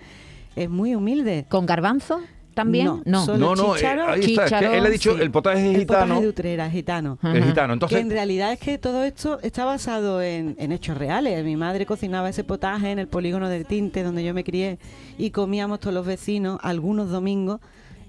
Es 0.57 0.69
muy 0.69 0.95
humilde. 0.95 1.45
¿Con 1.49 1.67
garbanzo 1.67 2.21
también? 2.55 3.03
No, 3.05 3.25
solo 3.25 3.39
No, 3.39 3.55
no, 3.55 3.77
eh, 3.77 3.87
ahí 3.87 4.35
está. 4.35 4.45
es 4.47 4.53
que 4.67 4.79
él 4.79 4.87
ha 4.87 4.91
dicho 4.91 5.15
sí. 5.15 5.23
el 5.23 5.31
potaje 5.31 5.61
es 5.61 5.75
El 5.75 5.81
gitano. 5.83 6.01
potaje 6.07 6.21
de 6.23 6.29
Utrera, 6.29 6.67
es 6.67 6.73
gitano. 6.73 7.19
Ajá. 7.23 7.37
El 7.37 7.45
gitano. 7.45 7.69
que 7.69 7.73
Entonces, 7.75 8.01
en 8.01 8.11
realidad 8.11 8.53
es 8.53 8.59
que 8.59 8.79
todo 8.79 9.05
esto 9.05 9.39
está 9.43 9.65
basado 9.65 10.21
en, 10.23 10.57
en 10.59 10.73
hechos 10.73 10.99
reales. 10.99 11.45
Mi 11.45 11.57
madre 11.57 11.87
cocinaba 11.87 12.29
ese 12.29 12.43
potaje 12.45 12.91
en 12.91 12.99
el 12.99 13.07
polígono 13.07 13.49
del 13.49 13.65
Tinte, 13.67 14.03
donde 14.03 14.25
yo 14.25 14.35
me 14.35 14.43
crié, 14.43 14.79
y 15.19 15.31
comíamos 15.31 15.79
todos 15.81 15.95
los 15.95 16.05
vecinos 16.07 16.59
algunos 16.63 17.11
domingos. 17.11 17.61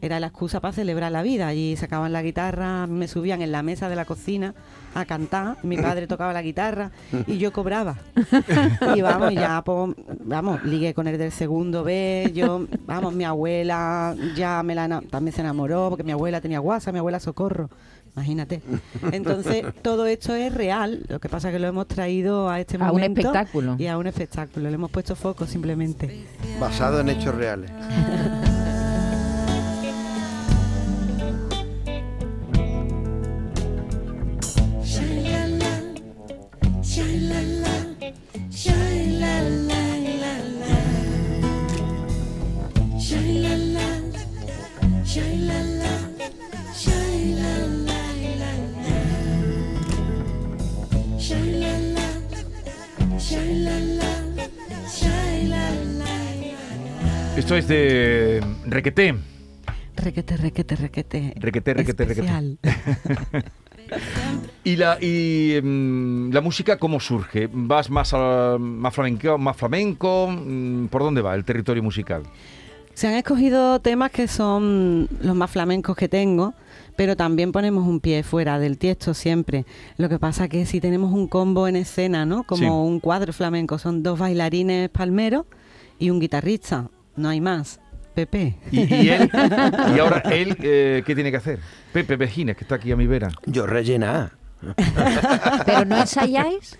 Era 0.01 0.19
la 0.19 0.27
excusa 0.27 0.61
para 0.61 0.71
celebrar 0.73 1.11
la 1.11 1.21
vida. 1.21 1.47
Allí 1.47 1.75
sacaban 1.75 2.13
la 2.13 2.21
guitarra, 2.21 2.87
me 2.87 3.07
subían 3.07 3.41
en 3.41 3.51
la 3.51 3.63
mesa 3.63 3.89
de 3.89 3.95
la 3.95 4.05
cocina 4.05 4.53
a 4.95 5.05
cantar. 5.05 5.57
Mi 5.63 5.77
padre 5.77 6.07
tocaba 6.07 6.31
la 6.31 6.41
guitarra 6.41 6.91
y 7.27 7.37
yo 7.37 7.51
cobraba. 7.51 7.97
Y 8.95 9.01
vamos, 9.01 9.33
ya, 9.33 9.61
pues, 9.63 9.95
vamos, 10.23 10.63
ligué 10.63 10.93
con 10.93 11.07
el 11.07 11.17
del 11.17 11.31
segundo 11.31 11.83
B. 11.83 12.31
Yo, 12.33 12.65
vamos, 12.85 13.13
mi 13.13 13.25
abuela 13.25 14.15
ya 14.35 14.63
me 14.63 14.73
la, 14.75 15.01
también 15.09 15.33
se 15.35 15.41
enamoró 15.41 15.89
porque 15.89 16.03
mi 16.03 16.11
abuela 16.13 16.39
tenía 16.39 16.59
guasa, 16.59 16.91
mi 16.91 16.99
abuela 16.99 17.19
socorro. 17.19 17.69
Imagínate. 18.15 18.61
Entonces, 19.11 19.65
todo 19.81 20.05
esto 20.05 20.33
es 20.33 20.53
real. 20.53 21.03
Lo 21.07 21.19
que 21.19 21.29
pasa 21.29 21.49
es 21.49 21.53
que 21.53 21.59
lo 21.59 21.67
hemos 21.67 21.87
traído 21.87 22.49
a 22.49 22.59
este 22.59 22.77
A 22.77 22.85
un 22.85 22.87
momento. 22.87 23.21
espectáculo. 23.21 23.75
Y 23.77 23.87
a 23.87 23.97
un 23.97 24.07
espectáculo. 24.07 24.69
Le 24.69 24.75
hemos 24.75 24.91
puesto 24.91 25.15
foco 25.15 25.45
simplemente. 25.45 26.25
Basado 26.59 26.99
en 27.01 27.09
hechos 27.09 27.35
reales. 27.35 27.71
esto 57.39 57.55
es 57.55 57.67
de 57.69 58.43
Requeté. 58.65 59.15
Requete, 59.95 60.37
requete, 60.37 60.75
requete. 60.75 61.33
Requete, 61.37 61.73
requete, 61.73 62.05
requete. 62.05 62.21
Especial. 62.27 62.57
¿Y 64.63 64.75
la, 64.75 64.97
y, 65.01 65.59
mm, 65.61 66.31
la 66.31 66.41
música 66.41 66.77
cómo 66.77 66.99
surge? 66.99 67.49
¿Vas 67.51 67.89
más, 67.89 68.13
a, 68.13 68.57
más 68.59 68.93
flamenco? 68.93 69.37
Más 69.37 69.55
flamenco? 69.57 70.27
Mm, 70.29 70.87
¿Por 70.87 71.01
dónde 71.01 71.21
va 71.21 71.33
el 71.35 71.43
territorio 71.45 71.81
musical? 71.81 72.23
Se 72.93 73.07
han 73.07 73.13
escogido 73.15 73.79
temas 73.79 74.11
que 74.11 74.27
son 74.27 75.07
los 75.21 75.35
más 75.35 75.49
flamencos 75.49 75.95
que 75.95 76.09
tengo, 76.09 76.53
pero 76.97 77.15
también 77.15 77.53
ponemos 77.53 77.87
un 77.87 78.01
pie 78.01 78.23
fuera 78.23 78.59
del 78.59 78.77
tiesto 78.77 79.13
siempre. 79.13 79.65
Lo 79.97 80.09
que 80.09 80.19
pasa 80.19 80.49
que 80.49 80.65
si 80.65 80.81
tenemos 80.81 81.13
un 81.13 81.27
combo 81.27 81.67
en 81.69 81.77
escena, 81.77 82.25
¿no? 82.25 82.43
Como 82.43 82.59
Sí. 82.59 82.65
un 82.67 82.99
cuadro 82.99 83.31
flamenco, 83.31 83.77
son 83.79 84.03
dos 84.03 84.19
bailarines 84.19 84.89
palmeros 84.89 85.45
y 85.97 86.09
un 86.09 86.19
guitarrista, 86.19 86.89
no 87.15 87.29
hay 87.29 87.41
más. 87.41 87.79
Pepe. 88.13 88.57
¿Y, 88.71 88.93
y 88.93 89.09
él? 89.09 89.29
¿Y 89.95 89.99
ahora 89.99 90.19
él 90.31 90.57
eh, 90.61 91.03
qué 91.05 91.15
tiene 91.15 91.31
que 91.31 91.37
hacer? 91.37 91.59
Pepe 91.93 92.15
Vejines, 92.15 92.57
que 92.57 92.63
está 92.63 92.75
aquí 92.75 92.91
a 92.91 92.95
mi 92.95 93.07
vera. 93.07 93.29
Yo 93.45 93.65
rellená. 93.65 94.31
¿Pero 95.65 95.85
no 95.85 95.97
ensayáis? 95.97 96.77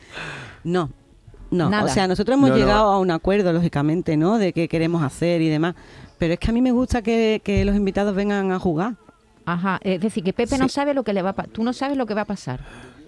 No, 0.64 0.90
no. 1.52 1.70
Nada. 1.70 1.86
O 1.86 1.88
sea, 1.88 2.08
nosotros 2.08 2.36
hemos 2.36 2.50
No, 2.50 2.56
no. 2.56 2.62
llegado 2.62 2.92
a 2.92 3.00
un 3.00 3.12
acuerdo, 3.12 3.54
lógicamente, 3.54 4.18
¿no? 4.18 4.38
De 4.38 4.52
qué 4.54 4.68
queremos 4.68 5.02
hacer 5.04 5.42
y 5.42 5.50
demás. 5.50 5.76
Pero 6.18 6.34
es 6.34 6.40
que 6.40 6.50
a 6.50 6.54
mí 6.54 6.62
me 6.62 6.72
gusta 6.72 7.02
que, 7.02 7.42
que 7.44 7.64
los 7.64 7.76
invitados 7.76 8.14
vengan 8.16 8.52
a 8.52 8.60
jugar. 8.60 8.96
Ajá, 9.46 9.80
es 9.84 10.02
decir, 10.02 10.24
que 10.24 10.34
Pepe 10.34 10.58
no 10.58 10.68
sabe 10.68 10.94
lo 10.94 11.04
que 11.04 11.14
le 11.14 11.22
va 11.22 11.30
a 11.30 11.34
pasar. 11.34 11.52
Tú 11.52 11.64
no 11.64 11.72
sabes 11.74 11.98
lo 11.98 12.06
que 12.06 12.14
va 12.14 12.22
a 12.22 12.26
pasar. 12.26 12.60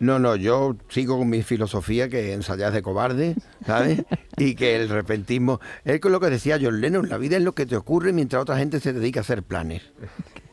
No, 0.01 0.17
no, 0.17 0.35
yo 0.35 0.75
sigo 0.89 1.19
con 1.19 1.29
mi 1.29 1.43
filosofía 1.43 2.09
que 2.09 2.33
ensayas 2.33 2.73
de 2.73 2.81
cobarde, 2.81 3.35
¿sabes? 3.67 4.01
y 4.37 4.55
que 4.55 4.75
el 4.75 4.89
repentismo. 4.89 5.59
Es 5.85 5.99
con 5.99 6.11
lo 6.11 6.19
que 6.19 6.31
decía 6.31 6.57
John 6.59 6.81
Lennon: 6.81 7.07
la 7.07 7.19
vida 7.19 7.37
es 7.37 7.43
lo 7.43 7.53
que 7.53 7.67
te 7.67 7.75
ocurre 7.75 8.11
mientras 8.11 8.41
otra 8.41 8.57
gente 8.57 8.79
se 8.79 8.93
dedica 8.93 9.19
a 9.19 9.21
hacer 9.21 9.43
planes. 9.43 9.83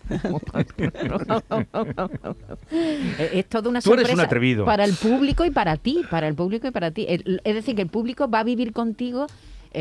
Es 3.32 3.46
toda 3.46 3.68
una 3.68 3.80
Tú 3.80 3.92
eres 3.92 4.06
sorpresa 4.06 4.14
un 4.14 4.20
atrevido. 4.20 4.64
para 4.64 4.84
el 4.84 4.94
público 4.94 5.44
y 5.44 5.50
para 5.50 5.76
ti, 5.76 6.02
para 6.10 6.28
el 6.28 6.34
público 6.34 6.66
y 6.66 6.70
para 6.70 6.90
ti. 6.90 7.06
Es 7.08 7.54
decir, 7.54 7.76
que 7.76 7.82
el 7.82 7.88
público 7.88 8.28
va 8.28 8.40
a 8.40 8.44
vivir 8.44 8.72
contigo, 8.72 9.26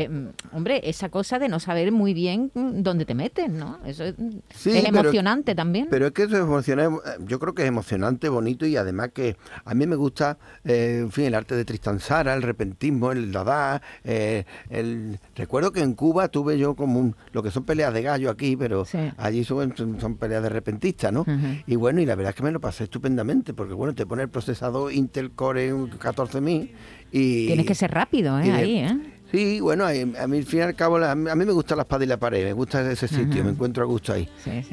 eh, 0.02 0.08
mm, 0.08 0.28
hombre, 0.56 0.80
esa 0.84 1.08
cosa 1.08 1.38
de 1.38 1.48
no 1.48 1.60
saber 1.60 1.90
muy 1.92 2.14
bien 2.14 2.50
mm, 2.54 2.82
dónde 2.82 3.04
te 3.04 3.14
metes, 3.14 3.50
¿no? 3.50 3.78
Eso 3.84 4.04
es, 4.04 4.14
Sí, 4.54 4.70
es 4.70 4.84
pero- 4.84 4.98
emocionante 5.00 5.54
también. 5.54 5.88
Pero 5.90 6.06
es 6.06 6.12
que 6.12 6.22
eso 6.24 6.36
es 6.36 6.42
emocionante, 6.42 6.98
yo 7.26 7.38
creo 7.38 7.54
que 7.54 7.62
es 7.62 7.68
emocionante, 7.68 8.28
bonito 8.28 8.66
y 8.66 8.76
además 8.76 9.10
que 9.12 9.36
a 9.64 9.74
mí 9.74 9.86
me 9.86 9.96
gusta, 9.96 10.38
eh, 10.64 10.98
en 11.02 11.10
fin, 11.12 11.24
el 11.26 11.34
arte 11.34 11.54
de 11.54 11.64
Tristan 11.64 12.00
Sara, 12.00 12.34
el 12.34 12.42
repentismo, 12.42 13.12
el 13.12 13.32
dada, 13.32 13.82
eh, 14.04 14.44
el... 14.70 15.18
Recuerdo 15.34 15.72
que 15.72 15.80
en 15.80 15.94
Cuba 15.94 16.28
tuve 16.28 16.58
yo 16.58 16.74
como 16.74 17.00
un, 17.00 17.16
lo 17.32 17.42
que 17.42 17.50
son 17.50 17.64
peleas 17.64 17.92
de 17.94 18.02
gallo 18.02 18.30
aquí, 18.30 18.56
pero 18.56 18.84
Sí. 18.84 18.98
allí 19.16 19.44
son, 19.44 19.72
peleas 20.18 20.42
de 20.42 20.48
repentistas, 20.48 21.12
¿no? 21.12 21.24
Y 21.66 21.76
bueno, 21.76 22.00
y 22.00 22.06
la 22.06 22.14
verdad 22.14 22.30
es 22.30 22.36
que 22.36 22.42
me 22.42 22.50
lo 22.52 22.60
pasé 22.60 22.84
estupendamente, 22.84 23.54
porque 23.54 23.74
bueno, 23.74 23.94
te 23.94 24.06
pone 24.06 24.22
el 24.22 24.28
procesador 24.28 24.92
Intel 24.92 25.30
Core 25.32 25.72
14000 25.98 26.72
y... 27.12 27.46
Tienes 27.46 27.66
que 27.66 27.74
ser 27.74 27.90
rápido, 27.90 28.38
¿eh? 28.38 28.50
Ahí, 28.52 28.78
¿eh? 28.78 28.98
Sí, 29.30 29.60
bueno, 29.60 29.84
a, 29.84 29.90
a 29.90 30.26
mí 30.26 30.38
al 30.38 30.44
fin 30.44 30.60
y 30.60 30.62
al 30.62 30.74
cabo, 30.74 30.96
a 30.96 31.14
mí 31.14 31.44
me 31.44 31.52
gusta 31.52 31.76
la 31.76 31.82
espada 31.82 32.04
y 32.04 32.06
la 32.06 32.16
pared, 32.16 32.44
me 32.44 32.52
gusta 32.54 32.90
ese 32.90 33.06
sitio, 33.08 33.44
me 33.44 33.50
encuentro 33.50 33.82
a 33.82 33.86
gusto 33.86 34.12
ahí. 34.12 34.28
Sí, 34.42 34.62
sí. 34.62 34.68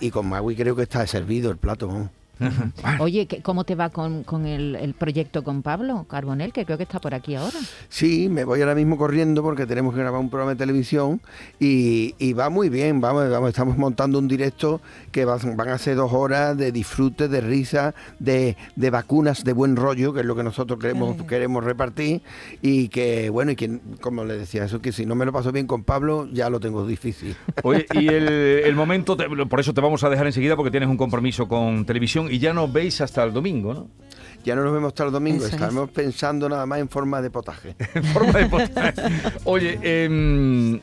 Y, 0.00 0.06
y 0.06 0.10
con 0.10 0.28
Magui 0.28 0.54
creo 0.54 0.76
que 0.76 0.82
está 0.82 1.06
servido 1.06 1.50
el 1.50 1.56
plato. 1.56 1.88
¿no? 1.88 2.10
Oye, 2.98 3.26
¿qué- 3.26 3.40
¿cómo 3.42 3.64
te 3.64 3.74
va 3.74 3.90
con, 3.90 4.24
con 4.24 4.46
el, 4.46 4.74
el 4.76 4.94
proyecto 4.94 5.44
con 5.44 5.62
Pablo 5.62 6.06
Carbonel, 6.08 6.52
que 6.52 6.64
creo 6.64 6.76
que 6.76 6.82
está 6.84 7.00
por 7.00 7.14
aquí 7.14 7.34
ahora? 7.34 7.56
Sí, 7.88 8.28
me 8.28 8.44
voy 8.44 8.60
ahora 8.60 8.74
mismo 8.74 8.96
corriendo 8.96 9.42
porque 9.42 9.66
tenemos 9.66 9.94
que 9.94 10.00
grabar 10.00 10.20
un 10.20 10.28
programa 10.30 10.52
de 10.52 10.56
televisión 10.58 11.20
y, 11.60 12.14
y 12.18 12.32
va 12.32 12.48
muy 12.50 12.68
bien, 12.68 13.00
vamos, 13.00 13.28
vamos, 13.30 13.48
estamos 13.50 13.76
montando 13.78 14.18
un 14.18 14.28
directo 14.28 14.80
que 15.12 15.24
va- 15.24 15.38
van 15.54 15.68
a 15.68 15.78
ser 15.78 15.96
dos 15.96 16.12
horas 16.12 16.56
de 16.56 16.72
disfrute, 16.72 17.28
de 17.28 17.40
risa, 17.40 17.94
de, 18.18 18.56
de 18.76 18.90
vacunas 18.90 19.44
de 19.44 19.52
buen 19.52 19.76
rollo, 19.76 20.12
que 20.12 20.20
es 20.20 20.26
lo 20.26 20.34
que 20.34 20.42
nosotros 20.42 20.78
queremos, 20.80 21.16
queremos 21.24 21.62
repartir 21.64 22.22
y 22.60 22.88
que, 22.88 23.30
bueno, 23.30 23.52
y 23.52 23.56
que, 23.56 23.78
como 24.00 24.24
le 24.24 24.36
decía, 24.38 24.64
eso 24.64 24.80
que 24.80 24.92
si 24.92 25.06
no 25.06 25.14
me 25.14 25.24
lo 25.24 25.32
paso 25.32 25.52
bien 25.52 25.66
con 25.66 25.84
Pablo, 25.84 26.28
ya 26.32 26.50
lo 26.50 26.58
tengo 26.60 26.86
difícil. 26.86 27.36
Oye, 27.62 27.86
y 27.94 28.08
el, 28.08 28.28
el 28.64 28.74
momento, 28.74 29.16
te- 29.16 29.28
por 29.46 29.60
eso 29.60 29.72
te 29.74 29.80
vamos 29.80 30.02
a 30.04 30.10
dejar 30.10 30.26
enseguida 30.26 30.56
porque 30.56 30.70
tienes 30.70 30.88
un 30.88 30.96
compromiso 30.96 31.46
con 31.46 31.84
televisión 31.84 32.21
y 32.30 32.38
ya 32.38 32.52
nos 32.52 32.72
veis 32.72 33.00
hasta 33.00 33.22
el 33.24 33.32
domingo, 33.32 33.74
¿no? 33.74 33.88
Ya 34.44 34.56
no 34.56 34.64
nos 34.64 34.72
vemos 34.72 34.88
hasta 34.88 35.04
el 35.04 35.12
domingo, 35.12 35.38
Eso 35.38 35.46
es. 35.46 35.52
estamos 35.54 35.90
pensando 35.90 36.48
nada 36.48 36.66
más 36.66 36.80
en 36.80 36.88
forma 36.88 37.22
de 37.22 37.30
potaje. 37.30 37.76
En 37.94 38.04
forma 38.04 38.38
de 38.40 38.46
potaje. 38.46 39.02
Oye, 39.44 39.78
em, 39.82 40.80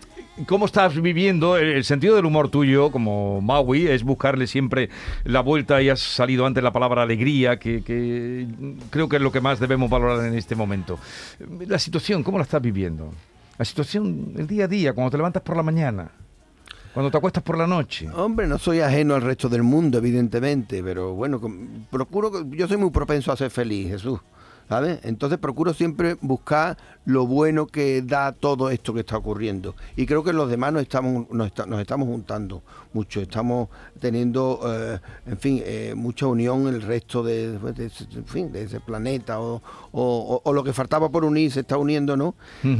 ¿cómo 0.47 0.65
estás 0.65 0.99
viviendo? 1.01 1.57
El, 1.57 1.67
el 1.73 1.83
sentido 1.83 2.15
del 2.15 2.25
humor 2.25 2.49
tuyo, 2.49 2.89
como 2.89 3.41
Maui, 3.41 3.87
es 3.87 4.03
buscarle 4.03 4.47
siempre 4.47 4.89
la 5.25 5.41
vuelta 5.41 5.81
y 5.81 5.89
has 5.89 5.99
salido 5.99 6.45
antes 6.45 6.63
la 6.63 6.71
palabra 6.71 7.03
alegría, 7.03 7.59
que, 7.59 7.83
que 7.83 8.47
creo 8.91 9.09
que 9.09 9.17
es 9.17 9.21
lo 9.21 9.31
que 9.31 9.41
más 9.41 9.59
debemos 9.59 9.89
valorar 9.89 10.25
en 10.25 10.37
este 10.37 10.55
momento. 10.55 10.97
La 11.67 11.79
situación, 11.79 12.23
¿cómo 12.23 12.37
la 12.37 12.45
estás 12.45 12.61
viviendo? 12.61 13.11
La 13.57 13.65
situación, 13.65 14.35
el 14.37 14.47
día 14.47 14.65
a 14.65 14.67
día, 14.69 14.93
cuando 14.93 15.11
te 15.11 15.17
levantas 15.17 15.43
por 15.43 15.57
la 15.57 15.63
mañana, 15.63 16.09
cuando 16.93 17.11
te 17.11 17.17
acuestas 17.17 17.43
por 17.43 17.57
la 17.57 17.67
noche. 17.67 18.09
Hombre, 18.09 18.47
no 18.47 18.57
soy 18.57 18.79
ajeno 18.81 19.15
al 19.15 19.21
resto 19.21 19.47
del 19.49 19.63
mundo, 19.63 19.97
evidentemente, 19.97 20.81
pero 20.83 21.13
bueno, 21.13 21.39
procuro, 21.91 22.31
que- 22.31 22.57
yo 22.57 22.67
soy 22.67 22.77
muy 22.77 22.89
propenso 22.89 23.31
a 23.31 23.37
ser 23.37 23.51
feliz, 23.51 23.89
Jesús, 23.89 24.19
¿sabes? 24.67 24.99
Entonces 25.03 25.37
procuro 25.39 25.73
siempre 25.73 26.17
buscar 26.21 26.77
lo 27.05 27.25
bueno 27.25 27.65
que 27.67 28.01
da 28.03 28.31
todo 28.33 28.69
esto 28.69 28.93
que 28.93 28.99
está 29.01 29.17
ocurriendo. 29.17 29.75
Y 29.95 30.05
creo 30.05 30.23
que 30.23 30.31
los 30.33 30.49
demás 30.49 30.73
nos 30.73 30.83
estamos, 30.83 31.27
nos, 31.31 31.47
esta- 31.47 31.65
nos 31.65 31.79
estamos 31.79 32.07
juntando 32.07 32.61
mucho, 32.93 33.19
estamos 33.21 33.69
teniendo, 33.99 34.59
eh, 34.67 34.99
en 35.27 35.37
fin, 35.39 35.61
eh, 35.65 35.93
mucha 35.95 36.27
unión 36.27 36.67
el 36.67 36.81
resto 36.83 37.23
de, 37.23 37.55
en 37.55 38.25
fin, 38.25 38.51
de 38.51 38.63
ese 38.63 38.79
planeta 38.79 39.39
o, 39.39 39.55
o- 39.55 39.61
o- 39.91 40.41
o 40.43 40.53
lo 40.53 40.63
que 40.63 40.73
faltaba 40.73 41.09
por 41.09 41.23
unir 41.25 41.51
se 41.51 41.61
está 41.61 41.77
uniendo, 41.77 42.15
¿no? 42.17 42.35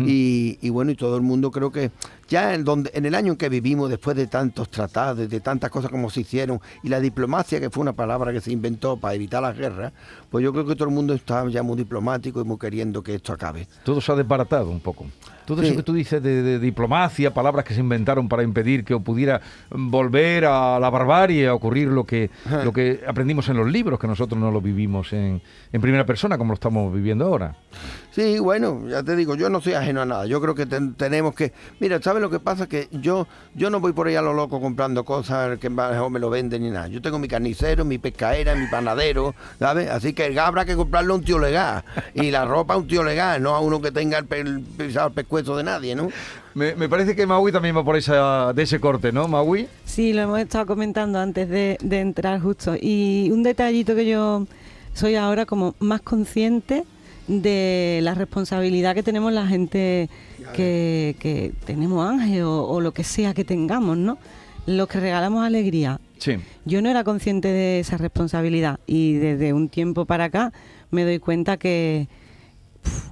y, 0.07 0.57
y 0.61 0.69
bueno, 0.69 0.91
y 0.91 0.95
todo 0.95 1.15
el 1.15 1.21
mundo 1.23 1.49
creo 1.51 1.71
que 1.71 1.91
ya 2.29 2.53
en, 2.53 2.63
donde, 2.63 2.91
en 2.93 3.05
el 3.05 3.15
año 3.15 3.33
en 3.33 3.37
que 3.37 3.49
vivimos, 3.49 3.89
después 3.89 4.15
de 4.15 4.27
tantos 4.27 4.69
tratados, 4.69 5.29
de 5.29 5.39
tantas 5.39 5.69
cosas 5.69 5.91
como 5.91 6.09
se 6.09 6.21
hicieron, 6.21 6.61
y 6.83 6.89
la 6.89 6.99
diplomacia, 6.99 7.59
que 7.59 7.69
fue 7.69 7.81
una 7.81 7.93
palabra 7.93 8.31
que 8.31 8.39
se 8.39 8.51
inventó 8.51 8.97
para 8.97 9.15
evitar 9.15 9.41
las 9.41 9.57
guerras, 9.57 9.91
pues 10.29 10.43
yo 10.43 10.53
creo 10.53 10.65
que 10.65 10.75
todo 10.75 10.87
el 10.87 10.93
mundo 10.93 11.13
está 11.13 11.47
ya 11.49 11.63
muy 11.63 11.77
diplomático 11.77 12.39
y 12.39 12.43
muy 12.43 12.57
queriendo 12.57 13.01
que 13.01 13.15
esto 13.15 13.33
acabe. 13.33 13.67
Todo 13.83 13.99
se 13.99 14.11
ha 14.11 14.15
desbaratado 14.15 14.69
un 14.69 14.79
poco. 14.79 15.07
Todo 15.49 15.61
Sí. 15.63 15.67
eso 15.69 15.75
que 15.77 15.81
tú 15.83 15.93
dices 15.93 16.21
de, 16.21 16.43
de 16.43 16.59
diplomacia, 16.59 17.33
palabras 17.33 17.65
que 17.65 17.73
se 17.73 17.79
inventaron 17.79 18.29
para 18.29 18.43
impedir 18.43 18.85
que 18.85 18.95
pudiera 18.99 19.41
volver 19.71 20.45
a 20.45 20.79
la 20.79 20.89
barbarie, 20.91 21.47
a 21.47 21.55
ocurrir 21.55 21.87
lo 21.87 22.03
que, 22.05 22.29
lo 22.63 22.71
que 22.71 23.01
aprendimos 23.07 23.49
en 23.49 23.57
los 23.57 23.67
libros, 23.67 23.97
que 23.99 24.05
nosotros 24.05 24.39
no 24.39 24.51
lo 24.51 24.61
vivimos 24.61 25.11
en, 25.11 25.41
en 25.73 25.81
primera 25.81 26.05
persona 26.05 26.37
como 26.37 26.49
lo 26.51 26.53
estamos 26.53 26.93
viviendo 26.93 27.25
ahora. 27.25 27.55
Sí, 28.11 28.37
bueno, 28.37 28.87
ya 28.87 29.01
te 29.01 29.15
digo, 29.15 29.35
yo 29.35 29.49
no 29.49 29.59
soy 29.59 29.73
ajeno 29.73 30.01
a 30.01 30.05
nada. 30.05 30.25
Yo 30.27 30.39
creo 30.41 30.53
que 30.53 30.65
ten- 30.65 30.93
tenemos 30.93 31.33
que. 31.33 31.51
Mira, 31.79 31.99
¿sabes 32.01 32.21
lo 32.21 32.29
que 32.29 32.39
pasa? 32.39 32.67
Que 32.67 32.87
yo 32.91 33.27
yo 33.55 33.69
no 33.69 33.79
voy 33.79 33.93
por 33.93 34.07
ahí 34.07 34.15
a 34.15 34.21
lo 34.21 34.33
loco 34.33 34.59
comprando 34.61 35.03
cosas 35.05 35.57
que 35.59 35.69
me 35.69 36.19
lo 36.19 36.29
venden 36.29 36.61
ni 36.63 36.69
nada. 36.71 36.87
Yo 36.89 37.01
tengo 37.01 37.17
mi 37.17 37.27
carnicero, 37.27 37.85
mi 37.85 37.97
pescaera, 37.97 38.55
mi 38.55 38.67
panadero, 38.67 39.33
¿sabes? 39.57 39.89
Así 39.89 40.13
que 40.13 40.37
habrá 40.39 40.65
que 40.65 40.75
comprarlo 40.75 41.13
a 41.13 41.17
un 41.17 41.23
tío 41.23 41.39
legal. 41.39 41.83
Y 42.13 42.29
la 42.31 42.45
ropa 42.45 42.73
a 42.73 42.77
un 42.77 42.87
tío 42.87 43.03
legal, 43.03 43.41
no 43.41 43.55
a 43.55 43.61
uno 43.61 43.81
que 43.81 43.91
tenga 43.91 44.17
el, 44.19 44.27
el 44.31 44.61
pisado 44.61 45.07
el 45.07 45.13
pescuezo 45.13 45.38
de 45.43 45.63
nadie, 45.63 45.95
¿no? 45.95 46.09
Me, 46.53 46.75
me 46.75 46.89
parece 46.89 47.15
que 47.15 47.25
Maui 47.25 47.51
también 47.51 47.75
va 47.75 47.83
por 47.83 47.95
esa, 47.95 48.53
de 48.53 48.63
ese 48.63 48.79
corte, 48.79 49.11
¿no, 49.11 49.27
Maui? 49.27 49.67
Sí, 49.85 50.13
lo 50.13 50.21
hemos 50.21 50.39
estado 50.39 50.65
comentando 50.65 51.19
antes 51.19 51.49
de, 51.49 51.77
de 51.81 51.99
entrar 51.99 52.39
justo. 52.41 52.75
Y 52.79 53.29
un 53.31 53.43
detallito 53.43 53.95
que 53.95 54.05
yo 54.05 54.45
soy 54.93 55.15
ahora 55.15 55.45
como 55.45 55.75
más 55.79 56.01
consciente 56.01 56.83
de 57.27 57.99
la 58.01 58.15
responsabilidad 58.15 58.95
que 58.95 59.03
tenemos 59.03 59.31
la 59.31 59.45
gente 59.45 60.09
que, 60.53 61.15
que 61.19 61.53
tenemos 61.65 62.09
ángel 62.09 62.43
o, 62.43 62.63
o 62.63 62.81
lo 62.81 62.91
que 62.91 63.03
sea 63.03 63.33
que 63.33 63.45
tengamos, 63.45 63.97
¿no? 63.97 64.17
Los 64.65 64.87
que 64.87 64.99
regalamos 64.99 65.45
alegría. 65.45 65.99
Sí. 66.17 66.37
Yo 66.65 66.81
no 66.81 66.89
era 66.89 67.03
consciente 67.03 67.47
de 67.47 67.79
esa 67.79 67.97
responsabilidad 67.97 68.79
y 68.87 69.13
desde 69.13 69.53
un 69.53 69.69
tiempo 69.69 70.05
para 70.05 70.25
acá 70.25 70.51
me 70.91 71.05
doy 71.05 71.19
cuenta 71.19 71.57
que, 71.57 72.07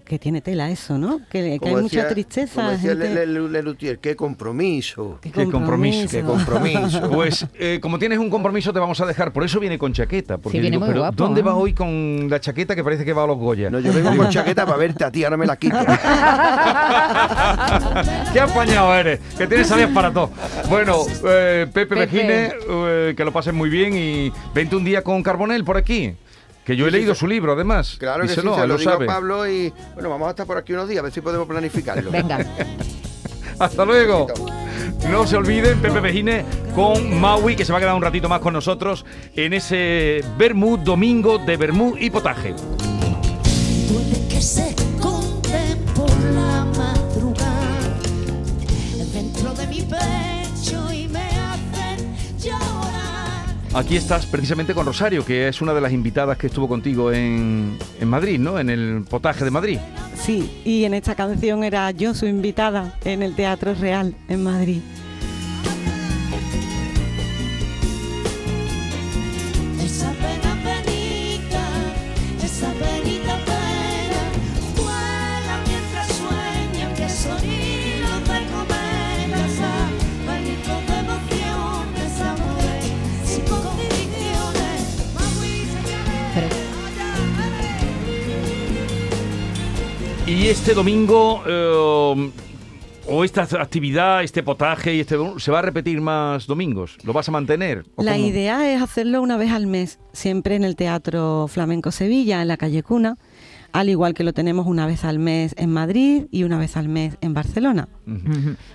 que 0.06 0.20
tiene 0.20 0.42
tela 0.42 0.70
eso, 0.70 0.98
¿no? 0.98 1.20
Que, 1.30 1.60
que 1.62 1.70
hay 1.70 1.76
mucha 1.76 2.04
decía- 2.04 2.08
tristeza. 2.08 2.56
Como 2.56 2.70
decía 2.72 2.92
gente- 2.92 3.26
Le- 3.26 3.62
Le- 3.62 3.98
qué 4.00 4.16
compromiso. 4.16 5.20
qué 5.22 5.32
Qué 5.32 5.46
compromiso, 5.50 6.08
Qué 6.10 6.22
compromiso. 6.24 7.10
Pues 7.12 7.46
eh, 7.56 7.80
como 7.82 8.00
tienes 8.00 8.20
un 8.20 8.30
compromiso 8.30 8.72
te 8.72 8.80
vamos 8.80 9.00
a 9.02 9.06
dejar, 9.06 9.34
por 9.34 9.44
eso 9.44 9.60
viene 9.60 9.78
con 9.78 9.94
chaqueta. 9.94 10.38
Porque 10.38 10.58
Sí, 10.58 10.62
viene 10.62 10.76
digo, 10.76 10.82
muy 10.86 10.90
pero 10.90 11.02
guapo, 11.02 11.16
¿dónde 11.24 11.42
¿eh? 11.42 11.44
vas 11.44 11.56
hoy 11.56 11.74
con 11.74 12.28
la 12.30 12.40
chaqueta 12.40 12.76
que 12.76 12.84
parece 12.84 13.04
que 13.06 13.14
va 13.14 13.24
a 13.24 13.28
los 13.28 13.38
Goya? 13.38 13.70
No, 13.70 13.80
yo 13.80 13.92
vengo 13.94 14.16
con 14.16 14.30
chaqueta 14.30 14.66
para 14.66 14.78
verte 14.78 15.04
a 15.04 15.12
ti, 15.12 15.24
ahora 15.24 15.38
me 15.38 15.46
la 15.46 15.56
quito. 15.58 15.78
¡Qué 18.34 18.40
apañado 18.40 18.94
eres! 18.96 19.20
Que 19.38 19.48
tienes 19.48 19.68
salidas 19.68 19.92
para 19.92 20.12
todo. 20.12 20.32
Bueno, 20.70 20.98
eh, 21.26 21.68
Pepe, 21.74 21.96
Pepe. 21.96 22.12
Mejines, 22.14 22.54
eh, 22.70 23.14
que 23.16 23.26
lo 23.26 23.32
pasen 23.32 23.56
muy 23.56 23.70
bien 23.70 23.94
y 23.96 24.32
vente 24.54 24.76
un 24.76 24.84
día 24.84 25.02
con 25.04 25.22
Carbonel 25.24 25.64
por 25.64 25.78
aquí. 25.78 26.14
Que 26.68 26.76
yo 26.76 26.86
he 26.86 26.92
leído 26.92 27.16
su 27.16 27.28
libro, 27.28 27.54
además. 27.54 27.96
Claro 27.98 28.24
que 28.24 28.28
Díselo, 28.28 28.54
sí, 28.56 28.60
se 28.60 28.68
lo, 28.68 28.74
lo 28.74 28.78
digo 28.78 28.92
sabe. 28.92 29.06
a 29.06 29.08
Pablo 29.08 29.48
y 29.50 29.72
bueno, 29.94 30.10
vamos 30.10 30.28
a 30.28 30.32
estar 30.32 30.46
por 30.46 30.58
aquí 30.58 30.74
unos 30.74 30.90
días, 30.90 31.00
a 31.00 31.04
ver 31.04 31.14
si 31.14 31.22
podemos 31.22 31.48
planificarlo. 31.48 32.12
Venga. 32.12 32.46
Hasta 33.60 33.86
luego. 33.86 34.28
No 35.10 35.26
se 35.26 35.38
olviden, 35.38 35.80
Pepe 35.80 36.02
Mejines 36.02 36.44
con 36.76 37.18
Maui, 37.22 37.56
que 37.56 37.64
se 37.64 37.72
va 37.72 37.78
a 37.78 37.82
quedar 37.82 37.96
un 37.96 38.02
ratito 38.02 38.28
más 38.28 38.42
con 38.42 38.52
nosotros 38.52 39.06
en 39.34 39.54
ese 39.54 40.22
Bermú 40.38 40.76
domingo 40.76 41.38
de 41.38 41.56
Bermú 41.56 41.96
y 41.98 42.10
potaje. 42.10 42.54
Aquí 53.78 53.96
estás 53.96 54.26
precisamente 54.26 54.74
con 54.74 54.88
Rosario, 54.88 55.24
que 55.24 55.48
es 55.48 55.62
una 55.62 55.72
de 55.72 55.82
las 55.82 55.92
invitadas 55.92 56.36
que 56.36 56.48
estuvo 56.48 56.68
contigo 56.68 57.12
en, 57.12 57.78
en 58.02 58.08
Madrid, 58.08 58.40
¿no? 58.40 58.58
En 58.58 58.72
el 58.72 59.06
potaje 59.08 59.46
de 59.46 59.52
Madrid. 59.52 59.78
Sí, 60.16 60.50
y 60.66 60.84
en 60.86 60.96
esta 60.96 61.14
canción 61.14 61.64
era 61.64 61.92
yo 61.92 62.16
su 62.16 62.26
invitada 62.26 62.98
en 63.06 63.22
el 63.22 63.36
Teatro 63.36 63.76
Real 63.76 64.16
en 64.30 64.44
Madrid. 64.44 64.82
Y 90.28 90.48
este 90.48 90.74
domingo, 90.74 91.42
eh, 91.48 92.32
o 93.08 93.24
esta 93.24 93.44
actividad, 93.44 94.24
este 94.24 94.44
potaje, 94.44 94.94
y 94.94 95.00
este 95.00 95.16
¿se 95.38 95.52
va 95.52 95.60
a 95.60 95.62
repetir 95.62 96.02
más 96.02 96.48
domingos? 96.48 96.98
¿Lo 97.06 97.14
vas 97.14 97.30
a 97.30 97.32
mantener? 97.32 97.86
¿O 97.96 98.04
La 98.04 98.12
cómo? 98.12 98.26
idea 98.26 98.70
es 98.70 98.82
hacerlo 98.82 99.22
una 99.22 99.38
vez 99.38 99.52
al 99.52 99.68
mes, 99.68 100.00
siempre 100.12 100.56
en 100.56 100.66
el 100.66 100.76
Teatro 100.76 101.48
Flamenco 101.48 101.92
Sevilla, 101.92 102.42
en 102.42 102.50
la 102.50 102.58
calle 102.58 102.84
Cuna, 102.84 103.18
al 103.72 103.88
igual 103.88 104.14
que 104.14 104.26
lo 104.26 104.34
tenemos 104.34 104.68
una 104.68 104.86
vez 104.86 105.06
al 105.06 105.18
mes 105.18 105.56
en 105.58 105.72
Madrid 105.72 106.26
y 106.30 106.44
una 106.44 106.60
vez 106.60 106.76
al 106.76 106.90
mes 106.90 107.16
en 107.22 107.34
Barcelona. 107.34 107.88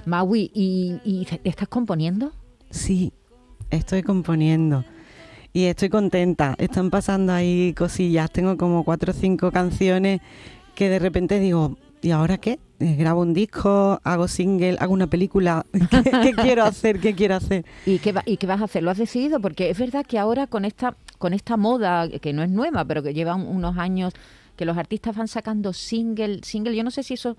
Maui, 0.07 0.51
¿y, 0.55 1.27
estás 1.45 1.69
componiendo? 1.69 2.33
Sí, 2.71 3.13
estoy 3.69 4.03
componiendo 4.03 4.87
y 5.53 5.65
estoy 5.65 5.91
contenta. 5.91 6.55
Están 6.57 6.89
pasando 6.89 7.35
ahí 7.35 7.75
cosillas. 7.77 8.31
Tengo 8.31 8.57
como 8.57 8.85
cuatro 8.85 9.13
o 9.13 9.15
cinco 9.15 9.51
canciones 9.51 10.23
que 10.75 10.89
de 10.89 10.99
repente 10.99 11.39
digo, 11.39 11.77
¿y 12.01 12.11
ahora 12.11 12.39
qué? 12.39 12.59
Eh, 12.81 12.97
Grabo 12.97 13.21
un 13.23 13.33
disco, 13.35 14.01
hago 14.03 14.27
single, 14.27 14.77
hago 14.81 14.93
una 14.93 15.07
película. 15.07 15.65
¿Qué, 15.91 16.03
qué 16.03 16.33
quiero 16.35 16.65
hacer? 16.65 16.99
¿Qué 17.01 17.15
quiero 17.15 17.37
hacer? 17.37 17.65
¿Y 17.87 17.99
qué, 17.99 18.13
va- 18.13 18.23
¿Y 18.27 18.37
qué 18.39 18.47
vas 18.47 18.61
a 18.61 18.65
hacer? 18.65 18.83
¿Lo 18.83 18.91
has 18.91 18.99
decidido? 18.99 19.41
Porque 19.41 19.71
es 19.71 19.79
verdad 19.79 20.05
que 20.05 20.19
ahora 20.19 20.47
con 20.47 20.65
esta, 20.65 20.97
con 21.19 21.33
esta 21.35 21.57
moda, 21.57 22.09
que 22.09 22.33
no 22.33 22.43
es 22.43 22.51
nueva, 22.51 22.85
pero 22.85 23.03
que 23.03 23.15
lleva 23.15 23.35
un- 23.37 23.47
unos 23.47 23.79
años, 23.79 24.13
que 24.57 24.65
los 24.65 24.77
artistas 24.77 25.17
van 25.17 25.29
sacando 25.29 25.73
single, 25.73 26.41
single, 26.43 26.75
yo 26.75 26.83
no 26.85 26.91
sé 26.91 27.03
si 27.05 27.15
eso, 27.15 27.37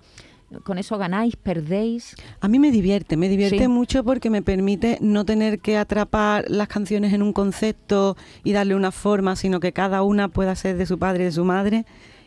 con 0.62 0.78
eso 0.78 0.96
ganáis, 0.98 1.36
perdéis. 1.36 2.14
A 2.40 2.48
mí 2.48 2.58
me 2.58 2.70
divierte, 2.70 3.16
me 3.16 3.28
divierte 3.28 3.58
Sí. 3.64 3.68
mucho 3.68 4.02
porque 4.04 4.30
me 4.30 4.40
permite 4.42 4.98
no 5.00 5.24
tener 5.24 5.58
que 5.58 5.76
atrapar 5.76 6.44
las 6.48 6.68
canciones 6.68 7.12
en 7.12 7.22
un 7.22 7.32
concepto 7.32 8.16
y 8.44 8.52
darle 8.52 8.74
una 8.74 8.92
forma, 8.92 9.36
sino 9.36 9.60
que 9.60 9.72
cada 9.72 10.02
una 10.02 10.28
pueda 10.28 10.54
ser 10.54 10.76
de 10.76 10.86
su 10.86 10.98
padre 10.98 11.24
y 11.24 11.26
de 11.26 11.32
su 11.32 11.44
madre 11.44 11.84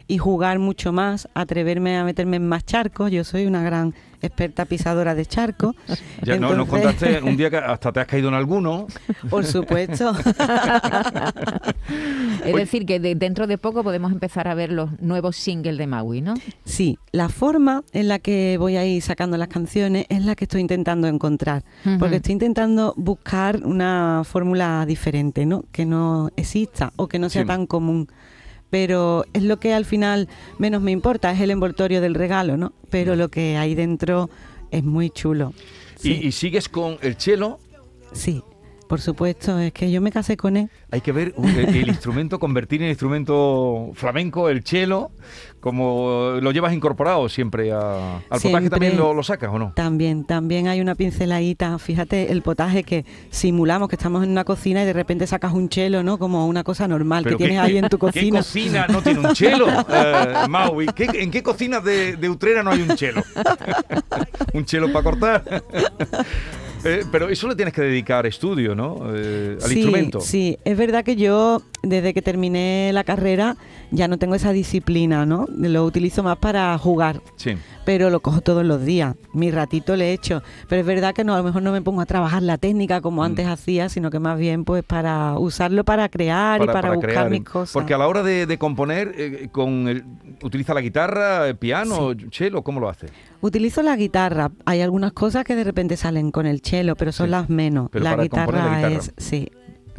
y 0.08 0.18
jugar 0.20 0.60
mucho 0.60 0.92
más, 0.94 1.28
atreverme 1.34 1.98
a 1.98 2.04
meterme 2.04 2.38
en 2.38 2.48
más 2.48 2.66
charcos. 2.66 3.12
Yo 3.12 3.24
soy 3.24 3.46
una 3.46 3.62
gran 3.64 3.94
experta 4.22 4.66
pisadora 4.66 5.14
de 5.16 5.26
charcos. 5.26 5.76
Ya 6.24 6.38
no, 6.38 6.54
nos 6.56 6.68
contaste 6.68 7.22
un 7.22 7.38
día 7.38 7.50
que 7.50 7.58
hasta 7.58 7.92
te 7.92 8.00
has 8.00 8.08
caído 8.08 8.30
en 8.30 8.34
alguno. 8.36 8.88
Por 9.30 9.46
supuesto. 9.46 10.14
Es 12.46 12.56
decir, 12.56 12.86
que 12.86 13.00
de- 13.00 13.16
dentro 13.16 13.48
de 13.48 13.58
poco 13.58 13.84
podemos 13.84 14.12
empezar 14.12 14.48
a 14.48 14.54
ver 14.56 14.72
los 14.72 15.00
nuevos 15.02 15.36
singles 15.36 15.78
de 15.78 15.88
Maui, 15.88 16.22
¿no? 16.22 16.34
Sí, 16.64 16.98
la 17.12 17.30
forma 17.30 17.84
en 17.94 18.08
la 18.08 18.20
que 18.20 18.58
voy 18.58 18.78
a 18.78 18.86
ir 18.86 19.02
sacando 19.02 19.38
las 19.38 19.48
canciones 19.50 20.06
es 20.10 20.24
la 20.24 20.36
que 20.36 20.46
estoy 20.46 20.62
intentando 20.62 21.08
encontrar, 21.08 21.64
porque 22.00 22.18
estoy 22.18 22.34
intentando 22.34 22.94
buscar 22.98 23.62
una 23.66 24.22
fórmula 24.24 24.86
diferente, 24.86 25.46
¿no? 25.46 25.64
Que 25.72 25.86
no 25.86 26.30
exista 26.36 26.94
o 26.96 27.08
que 27.08 27.20
no 27.20 27.30
sea 27.30 27.42
Sí. 27.44 27.48
tan 27.48 27.66
común. 27.68 28.08
Pero 28.70 29.26
es 29.34 29.44
lo 29.44 29.60
que 29.60 29.74
al 29.74 29.86
final 29.86 30.28
menos 30.58 30.82
me 30.82 30.92
importa, 30.92 31.32
es 31.32 31.40
el 31.40 31.52
envoltorio 31.52 32.02
del 32.02 32.16
regalo, 32.16 32.58
¿no? 32.58 32.74
Pero 32.90 33.16
lo 33.16 33.30
que 33.30 33.58
hay 33.58 33.76
dentro 33.76 34.30
es 34.72 34.84
muy 34.84 35.10
chulo. 35.10 35.54
Y, 36.04 36.28
y 36.28 36.32
sigues 36.32 36.70
con 36.70 36.98
el 37.02 37.18
chelo. 37.18 37.60
sí, 38.12 38.44
por 38.88 39.02
supuesto, 39.02 39.60
es 39.60 39.72
que 39.74 39.92
yo 39.92 40.02
me 40.02 40.12
casé 40.12 40.38
con 40.38 40.58
él. 40.58 40.70
Hay 40.92 41.02
que 41.02 41.12
ver 41.12 41.34
uh, 41.36 41.46
el, 41.48 41.58
el 41.76 41.88
instrumento, 41.90 42.40
convertir 42.40 42.82
en 42.82 42.90
instrumento 42.90 43.92
flamenco, 43.94 44.50
el 44.50 44.64
chelo, 44.64 45.12
como 45.60 46.38
lo 46.42 46.52
llevas 46.52 46.74
incorporado 46.74 47.28
siempre 47.30 47.72
a- 47.74 48.18
al 48.30 48.40
potaje 48.42 48.70
también 48.70 48.96
lo, 48.98 49.14
lo 49.14 49.24
sacas 49.24 49.50
o 49.52 49.60
no. 49.60 49.74
También, 49.76 50.24
también 50.26 50.68
hay 50.68 50.80
una 50.82 50.96
pinceladita. 50.96 51.78
Fíjate 51.80 52.32
el 52.32 52.42
potaje 52.42 52.84
que 52.84 53.06
simulamos 53.30 53.90
que 53.90 53.96
estamos 53.96 54.24
en 54.24 54.30
una 54.32 54.44
cocina 54.46 54.84
y 54.84 54.86
de 54.86 54.94
repente 54.94 55.28
sacas 55.28 55.52
un 55.54 55.68
chelo, 55.70 56.04
¿no? 56.04 56.18
Como 56.18 56.48
una 56.48 56.64
cosa 56.64 56.88
normal 56.88 57.26
que 57.26 57.36
tienes 57.36 57.58
¿qué- 57.58 57.60
ahí 57.60 57.78
en 57.78 57.90
tu 57.90 57.98
¿Qué 57.98 58.02
cocina. 58.08 58.40
cocina 58.40 58.88
no 58.88 59.02
tiene 59.02 59.20
un 59.20 59.34
chelo, 59.34 59.68
eh, 59.90 60.34
Maui? 60.48 60.86
¿Qué- 60.96 61.10
¿En 61.22 61.32
qué 61.32 61.44
cocinas 61.44 61.84
de, 61.84 62.16
de 62.16 62.30
Utrera 62.30 62.64
no 62.64 62.72
hay 62.72 62.82
un 62.82 62.96
chelo? 62.96 63.22
un 64.54 64.64
chelo 64.66 64.92
para 64.94 65.04
cortar. 65.04 65.64
Eh, 66.84 67.04
pero 67.12 67.28
eso 67.30 67.48
le 67.48 67.56
tienes 67.56 67.74
que 67.74 67.82
dedicar 67.82 68.26
estudio, 68.26 68.76
¿no? 68.76 68.98
Eh, 69.14 69.58
al 69.62 69.70
sí, 69.70 69.76
instrumento. 69.80 70.22
Sí, 70.22 70.58
es 70.64 70.78
verdad 70.78 71.04
que 71.04 71.16
yo 71.16 71.62
desde 71.84 72.14
que 72.14 72.22
terminé 72.22 72.92
la 72.94 73.04
carrera 73.04 73.56
ya 73.92 74.08
no 74.08 74.18
tengo 74.18 74.36
esa 74.36 74.52
disciplina, 74.52 75.26
¿no? 75.26 75.46
Lo 75.58 75.86
utilizo 75.86 76.24
más 76.24 76.38
para 76.38 76.78
jugar, 76.78 77.22
Sí. 77.36 77.56
pero 77.86 78.10
lo 78.10 78.20
cojo 78.20 78.42
todos 78.42 78.66
los 78.66 78.84
días. 78.84 79.16
Mi 79.34 79.52
ratito 79.52 79.96
le 79.96 80.12
echo, 80.14 80.42
pero 80.68 80.82
es 80.82 80.88
verdad 80.88 81.14
que 81.14 81.24
no, 81.24 81.34
a 81.34 81.38
lo 81.38 81.44
mejor 81.44 81.62
no 81.62 81.72
me 81.72 81.82
pongo 81.82 82.02
a 82.02 82.06
trabajar 82.06 82.42
la 82.44 82.58
técnica 82.58 83.00
como 83.02 83.22
Mm. 83.22 83.26
antes 83.26 83.48
hacía, 83.48 83.90
sino 83.90 84.10
que 84.12 84.20
más 84.20 84.38
bien 84.38 84.64
pues 84.66 84.84
para 84.84 85.38
usarlo 85.40 85.84
para 85.84 86.10
crear 86.10 86.62
y 86.62 86.66
para 86.68 86.92
buscar 86.94 87.10
crear. 87.12 87.30
mis 87.30 87.44
cosas. 87.44 87.74
Porque 87.74 87.94
a 87.94 87.98
la 87.98 88.08
hora 88.08 88.24
de, 88.24 88.46
de 88.46 88.58
componer, 88.58 89.14
eh, 89.18 89.48
con 89.52 89.88
el- 89.88 90.04
¿utiliza 90.44 90.74
la 90.74 90.82
guitarra, 90.82 91.48
el 91.48 91.56
piano, 91.56 92.14
chelo? 92.30 92.64
¿Cómo 92.64 92.80
lo 92.80 92.90
hace? 92.90 93.08
Utilizo 93.42 93.82
la 93.84 93.96
guitarra. 93.96 94.52
Hay 94.66 94.82
algunas 94.82 95.14
cosas 95.14 95.44
que 95.44 95.56
de 95.56 95.64
repente 95.64 95.96
salen 95.98 96.32
con 96.32 96.46
el 96.46 96.62
chelo, 96.62 96.96
pero 96.96 97.12
son 97.12 97.28
Sí, 97.28 97.32
las 97.32 97.50
menos. 97.50 97.90
pero 97.92 98.04
la, 98.04 98.12
para 98.12 98.24
guitarra 98.24 98.66
la 98.66 98.76
guitarra. 98.78 98.96
es, 98.96 99.14
sí. 99.18 99.52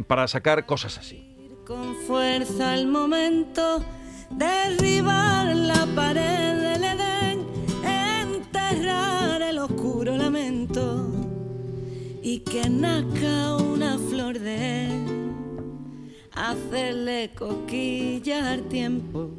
Para 0.07 0.27
sacar 0.27 0.65
cosas 0.65 0.97
así. 0.97 1.25
Con 1.65 1.95
fuerza 2.07 2.75
el 2.75 2.87
momento, 2.87 3.83
derribar 4.31 5.55
la 5.55 5.85
pared 5.95 6.55
del 6.73 6.83
Edén, 6.83 7.45
enterrar 8.31 9.41
el 9.41 9.59
oscuro 9.59 10.17
lamento 10.17 11.07
y 12.23 12.39
que 12.39 12.69
nazca 12.69 13.55
una 13.57 13.97
flor 13.99 14.39
de 14.39 14.85
él, 14.87 15.05
hacerle 16.33 17.31
cosquillas 17.37 18.43
al 18.43 18.63
tiempo, 18.63 19.29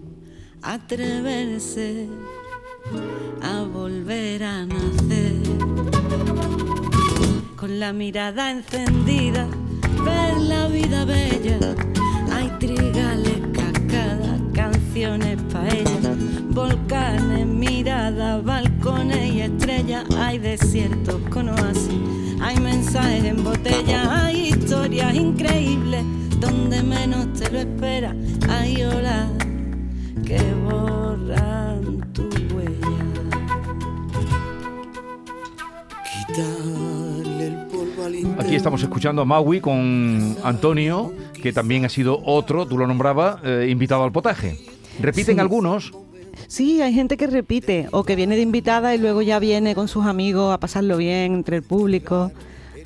atreverse 0.62 2.06
volver 3.80 4.42
a 4.44 4.66
nacer 4.66 5.40
con 7.56 7.80
la 7.80 7.94
mirada 7.94 8.50
encendida, 8.50 9.48
ver 10.04 10.36
la 10.36 10.68
vida 10.68 11.06
bella. 11.06 11.58
Hay 12.30 12.50
trigales, 12.58 13.38
cascadas, 13.54 14.38
canciones 14.52 15.38
pa' 15.50 15.66
ella, 15.68 16.14
volcanes, 16.50 17.46
miradas, 17.46 18.44
balcones 18.44 19.32
y 19.32 19.40
estrellas. 19.40 20.04
Hay 20.14 20.36
desiertos 20.36 21.18
con 21.30 21.48
oasis, 21.48 22.00
hay 22.42 22.60
mensajes 22.60 23.24
en 23.24 23.42
botella, 23.42 24.24
hay 24.24 24.48
historias 24.48 25.14
increíbles 25.14 26.04
donde 26.38 26.82
menos 26.82 27.32
te 27.32 27.50
lo 27.50 27.60
esperas. 27.60 28.14
Hay 28.46 28.82
olas 28.82 29.26
estamos 38.61 38.83
escuchando 38.83 39.23
a 39.23 39.25
Maui 39.25 39.61
con 39.61 40.37
Antonio, 40.44 41.12
que 41.42 41.51
también 41.51 41.87
ha 41.87 41.88
sido 41.88 42.20
otro, 42.25 42.66
tú 42.66 42.77
lo 42.77 42.87
nombrabas, 42.87 43.38
eh, 43.42 43.68
invitado 43.70 44.05
al 44.05 44.12
potaje. 44.12 44.59
Repiten 45.01 45.37
Sí. 45.37 45.40
algunos. 45.40 45.92
Sí, 46.46 46.83
hay 46.83 46.92
gente 46.92 47.16
que 47.16 47.27
repite 47.27 47.88
o 47.90 48.05
que 48.05 48.16
viene 48.16 48.37
de 48.37 48.42
invitada 48.42 48.94
y 48.94 48.99
luego 48.99 49.23
ya 49.23 49.38
viene 49.38 49.75
con 49.75 49.88
sus 49.88 50.05
amigos 50.05 50.53
a 50.53 50.59
pasarlo 50.61 50.99
bien 50.99 51.33
entre 51.35 51.57
el 51.57 51.62
público. 51.62 52.33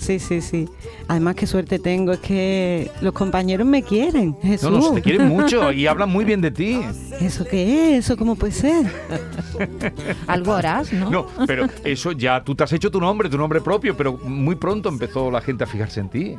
Sí, 0.04 0.18
sí, 0.18 0.42
sí. 0.42 0.68
Además, 1.08 1.34
qué 1.34 1.46
suerte 1.46 1.78
tengo, 1.78 2.12
es 2.12 2.18
que 2.18 2.90
los 3.00 3.14
compañeros 3.14 3.66
me 3.66 3.82
quieren. 3.82 4.36
Jesús. 4.42 4.70
No, 4.70 4.78
no, 4.78 4.92
te 4.92 5.00
quieren 5.00 5.28
mucho 5.28 5.72
y 5.72 5.86
hablan 5.86 6.10
muy 6.10 6.26
bien 6.26 6.42
de 6.42 6.50
ti. 6.50 6.78
¿Eso 7.22 7.46
qué 7.46 7.96
es? 7.96 8.04
¿Eso 8.04 8.18
cómo 8.18 8.36
puede 8.36 8.52
ser? 8.52 8.84
Algo 10.26 10.52
harás, 10.52 10.92
¿no? 10.92 11.08
No, 11.08 11.26
pero 11.46 11.68
eso 11.84 12.12
ya 12.12 12.44
tú 12.44 12.54
te 12.54 12.64
has 12.64 12.72
hecho 12.74 12.90
tu 12.90 13.00
nombre, 13.00 13.30
tu 13.30 13.38
nombre 13.38 13.62
propio, 13.62 13.96
pero 13.96 14.18
muy 14.18 14.56
pronto 14.56 14.90
empezó 14.90 15.30
la 15.30 15.40
gente 15.40 15.64
a 15.64 15.66
fijarse 15.66 16.00
en 16.00 16.08
ti. 16.10 16.38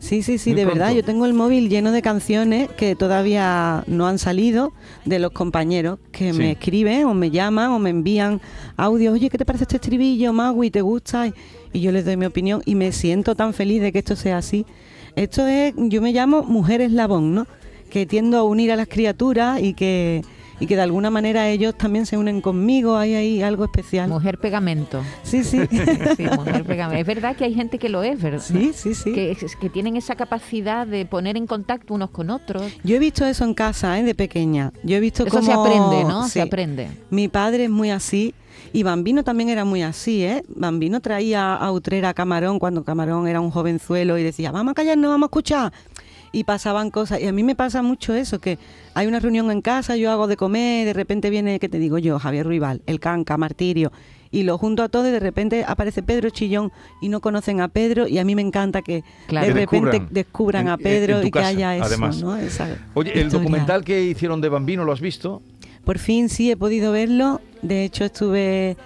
Sí, 0.00 0.22
sí, 0.22 0.38
sí, 0.38 0.50
Muy 0.50 0.56
de 0.60 0.64
verdad. 0.66 0.92
Yo 0.94 1.04
tengo 1.04 1.26
el 1.26 1.34
móvil 1.34 1.68
lleno 1.68 1.92
de 1.92 2.00
canciones 2.02 2.68
que 2.70 2.96
todavía 2.96 3.84
no 3.86 4.06
han 4.08 4.18
salido 4.18 4.72
de 5.04 5.18
los 5.18 5.30
compañeros 5.32 5.98
que 6.10 6.32
Sí. 6.32 6.38
me 6.38 6.50
escriben 6.52 7.04
o 7.04 7.12
me 7.14 7.30
llaman 7.30 7.70
o 7.70 7.78
me 7.78 7.90
envían 7.90 8.40
audios. 8.78 9.12
Oye, 9.14 9.28
¿qué 9.28 9.36
te 9.38 9.44
parece 9.44 9.64
este 9.64 9.76
estribillo, 9.76 10.32
Magui? 10.32 10.70
¿Te 10.70 10.80
gusta? 10.80 11.26
Y- 11.28 11.34
Y 11.72 11.82
yo 11.82 11.92
les 11.92 12.04
doy 12.04 12.16
mi 12.16 12.26
opinión 12.26 12.62
y 12.66 12.74
me 12.74 12.90
siento 12.90 13.36
tan 13.36 13.54
feliz 13.54 13.80
de 13.80 13.92
que 13.92 14.00
esto 14.00 14.16
sea 14.16 14.38
así. 14.38 14.66
Esto 15.14 15.46
es, 15.46 15.72
yo 15.76 16.02
me 16.02 16.12
llamo 16.12 16.42
mujer 16.42 16.80
eslabón, 16.80 17.32
¿no? 17.32 17.46
Que 17.90 18.06
tiendo 18.06 18.38
a 18.38 18.42
unir 18.42 18.72
a 18.72 18.76
las 18.76 18.88
criaturas 18.88 19.60
y 19.62 19.74
que, 19.74 20.22
y 20.60 20.66
que 20.66 20.76
de 20.76 20.82
alguna 20.82 21.10
manera 21.10 21.48
ellos 21.48 21.74
también 21.76 22.06
se 22.06 22.16
unen 22.16 22.40
conmigo. 22.40 22.96
Hay 22.96 23.14
ahí 23.14 23.42
algo 23.42 23.64
especial. 23.64 24.08
Mujer 24.08 24.38
pegamento. 24.38 25.02
Sí, 25.22 25.42
sí. 25.42 25.60
Sí, 26.16 26.24
mujer 26.36 26.64
pegamento. 26.64 27.00
Es 27.00 27.06
verdad 27.06 27.34
que 27.36 27.44
hay 27.44 27.54
gente 27.54 27.78
que 27.78 27.88
lo 27.88 28.02
es, 28.02 28.20
¿verdad? 28.20 28.42
Sí, 28.42 28.72
sí, 28.74 28.94
sí. 28.94 29.12
Que, 29.12 29.70
tienen 29.72 29.96
esa 29.96 30.16
capacidad 30.16 30.86
de 30.86 31.06
poner 31.06 31.36
en 31.36 31.46
contacto 31.46 31.94
unos 31.94 32.10
con 32.10 32.30
otros. 32.30 32.70
Yo 32.84 32.96
he 32.96 32.98
visto 32.98 33.24
eso 33.24 33.44
en 33.44 33.54
casa, 33.54 33.98
¿eh? 33.98 34.02
de 34.02 34.14
pequeña. 34.14 34.72
Yo 34.82 34.96
he 34.96 35.00
visto 35.00 35.24
Eso 35.24 35.36
cómo... 35.36 35.46
se 35.46 35.52
aprende, 35.52 36.04
¿no? 36.04 36.24
Sí. 36.24 36.30
Se 36.32 36.42
aprende. 36.42 36.90
Mi 37.10 37.28
padre 37.28 37.64
es 37.64 37.70
muy 37.70 37.90
así 37.90 38.34
y 38.72 38.82
Bambino 38.82 39.24
también 39.24 39.48
era 39.48 39.64
muy 39.64 39.82
así, 39.82 40.22
¿eh? 40.24 40.42
Bambino 40.48 41.00
traía 41.00 41.54
a 41.54 41.72
Utrera 41.72 42.10
a 42.10 42.14
Camarón 42.14 42.58
cuando 42.58 42.84
Camarón 42.84 43.26
era 43.26 43.40
un 43.40 43.50
jovenzuelo 43.50 44.18
y 44.18 44.22
decía, 44.22 44.52
vamos 44.52 44.72
a 44.72 44.74
callarnos, 44.74 45.10
vamos 45.10 45.26
a 45.26 45.28
escuchar. 45.28 45.72
Y 46.32 46.44
pasaban 46.44 46.90
cosas. 46.90 47.20
Y 47.20 47.26
a 47.26 47.32
mí 47.32 47.42
me 47.42 47.54
pasa 47.54 47.82
mucho 47.82 48.14
eso, 48.14 48.40
que 48.40 48.58
hay 48.94 49.06
una 49.06 49.20
reunión 49.20 49.50
en 49.50 49.60
casa, 49.62 49.96
yo 49.96 50.10
hago 50.10 50.26
de 50.26 50.36
comer, 50.36 50.86
de 50.86 50.92
repente 50.92 51.30
viene, 51.30 51.58
¿qué 51.58 51.68
te 51.68 51.78
digo 51.78 51.98
yo? 51.98 52.18
Javier 52.18 52.46
Ruibal, 52.46 52.82
El 52.86 53.00
Canca, 53.00 53.36
Martirio, 53.36 53.90
y 54.32 54.44
lo 54.44 54.58
junto 54.58 54.84
a 54.84 54.88
todo 54.88 55.08
y 55.08 55.10
de 55.10 55.18
repente 55.18 55.64
aparece 55.66 56.04
Pedro 56.04 56.30
Chillón 56.30 56.70
y 57.00 57.08
no 57.08 57.20
conocen 57.20 57.60
a 57.60 57.66
Pedro 57.66 58.06
y 58.06 58.18
a 58.18 58.24
mí 58.24 58.36
me 58.36 58.42
encanta 58.42 58.80
que 58.80 59.02
Claro. 59.26 59.48
de 59.48 59.52
Que 59.54 59.58
repente 59.60 59.86
descubran 59.90 60.08
descubran, 60.14 60.66
en- 60.66 60.72
a 60.72 60.76
Pedro 60.78 61.20
en 61.20 61.26
y 61.26 61.30
que 61.32 61.38
haya 61.40 61.74
eso, 61.76 61.84
además. 61.86 62.22
¿no? 62.22 62.36
Esa 62.36 62.68
Oye, 62.94 63.20
el 63.20 63.30
documental 63.30 63.84
que 63.84 64.04
hicieron 64.04 64.40
de 64.40 64.48
Bambino, 64.48 64.84
¿lo 64.84 64.92
has 64.92 65.00
visto? 65.00 65.42
Por 65.84 65.98
fin 65.98 66.28
sí 66.28 66.48
he 66.50 66.56
podido 66.56 66.92
verlo. 66.92 67.40
De 67.62 67.84
hecho 67.84 68.04
estuve 68.04 68.76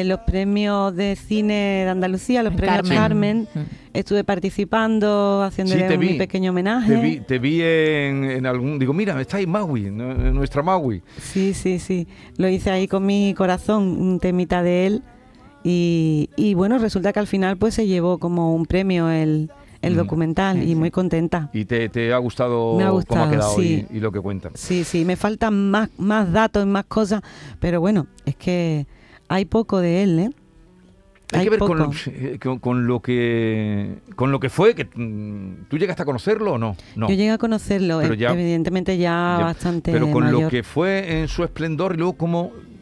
en 0.00 0.08
los 0.08 0.18
premios 0.20 0.94
de 0.96 1.14
cine 1.16 1.82
de 1.84 1.88
Andalucía, 1.88 2.42
los 2.42 2.54
premios 2.54 2.88
Carmen. 2.88 2.98
Carmen. 2.98 3.48
Mm. 3.54 3.96
Estuve 3.96 4.24
participando, 4.24 5.42
haciéndole 5.42 5.84
te 5.86 5.94
un 5.94 6.00
vi. 6.00 6.18
pequeño 6.18 6.50
homenaje. 6.50 6.94
Te 6.96 7.00
vi, 7.00 7.20
te 7.20 7.38
vi 7.38 7.60
en, 7.62 8.24
en 8.24 8.44
algún... 8.46 8.78
Digo, 8.78 8.92
mira, 8.92 9.20
está 9.20 9.36
ahí 9.36 9.46
Maui, 9.46 9.90
nu- 9.90 10.32
nuestra 10.32 10.62
Maui. 10.62 11.00
Sí, 11.20 11.54
sí, 11.54 11.78
sí. 11.78 12.08
Lo 12.36 12.48
hice 12.48 12.70
ahí 12.72 12.88
con 12.88 13.06
mi 13.06 13.34
corazón, 13.34 13.82
un 14.00 14.18
temita 14.18 14.62
de 14.64 14.86
él. 14.86 15.02
Y, 15.62 16.28
y 16.36 16.54
bueno, 16.54 16.78
resulta 16.78 17.12
que 17.12 17.20
al 17.20 17.26
final 17.26 17.56
pues 17.56 17.74
se 17.74 17.86
llevó 17.86 18.18
como 18.18 18.54
un 18.54 18.66
premio 18.66 19.08
el, 19.10 19.50
el 19.80 19.94
Mm, 19.94 19.96
documental 19.96 20.56
sí, 20.58 20.64
y 20.64 20.68
sí. 20.68 20.74
muy 20.74 20.90
contenta. 20.90 21.50
¿Y 21.52 21.64
te, 21.64 21.88
te 21.88 22.12
ha 22.12 22.18
gustado, 22.18 22.74
Me 22.76 22.82
ha 22.82 22.86
cómo 22.88 22.98
ha 22.98 23.00
gustado, 23.00 23.30
quedado 23.30 23.54
sí. 23.56 23.86
y, 23.90 23.96
y 23.96 24.00
lo 24.00 24.10
que 24.12 24.20
cuentan? 24.20 24.52
Sí, 24.56 24.82
sí, 24.84 25.04
me 25.04 25.14
faltan 25.16 25.70
más, 25.70 25.88
más 25.98 26.32
datos, 26.32 26.66
más 26.66 26.84
cosas, 26.86 27.22
pero 27.60 27.80
bueno, 27.80 28.08
es 28.26 28.34
que 28.36 28.86
hay 29.28 29.44
poco 29.44 29.80
de 29.80 30.02
él, 30.02 30.18
¿eh? 30.18 30.30
Hay, 31.32 31.38
Hay 31.40 31.44
que 31.46 31.50
ver 31.50 31.58
con, 31.58 31.90
eh, 32.06 32.38
con- 32.40 32.58
con 32.60 32.86
lo 32.86 33.00
que 33.00 33.96
con 34.14 34.30
lo 34.30 34.38
que 34.38 34.50
fue, 34.50 34.74
que 34.74 34.84
mm, 34.84 35.64
¿tú 35.68 35.78
llegaste 35.78 36.02
a 36.02 36.04
conocerlo 36.04 36.52
o 36.52 36.58
no? 36.58 36.76
No. 36.94 37.08
Yo 37.08 37.14
llegué 37.14 37.30
a 37.30 37.38
conocerlo, 37.38 38.02
e- 38.02 38.16
ya- 38.16 38.32
evidentemente 38.32 38.96
ya, 38.98 39.36
Ya, 39.40 39.44
bastante 39.46 39.90
Pero 39.90 40.10
con 40.12 40.24
mayor. 40.24 40.42
lo 40.42 40.48
que 40.48 40.62
fue 40.62 41.20
en 41.20 41.26
su 41.28 41.42
esplendor 41.42 41.94
y 41.94 41.98
luego 41.98 42.12
cómo 42.12 42.52
eh, 42.54 42.73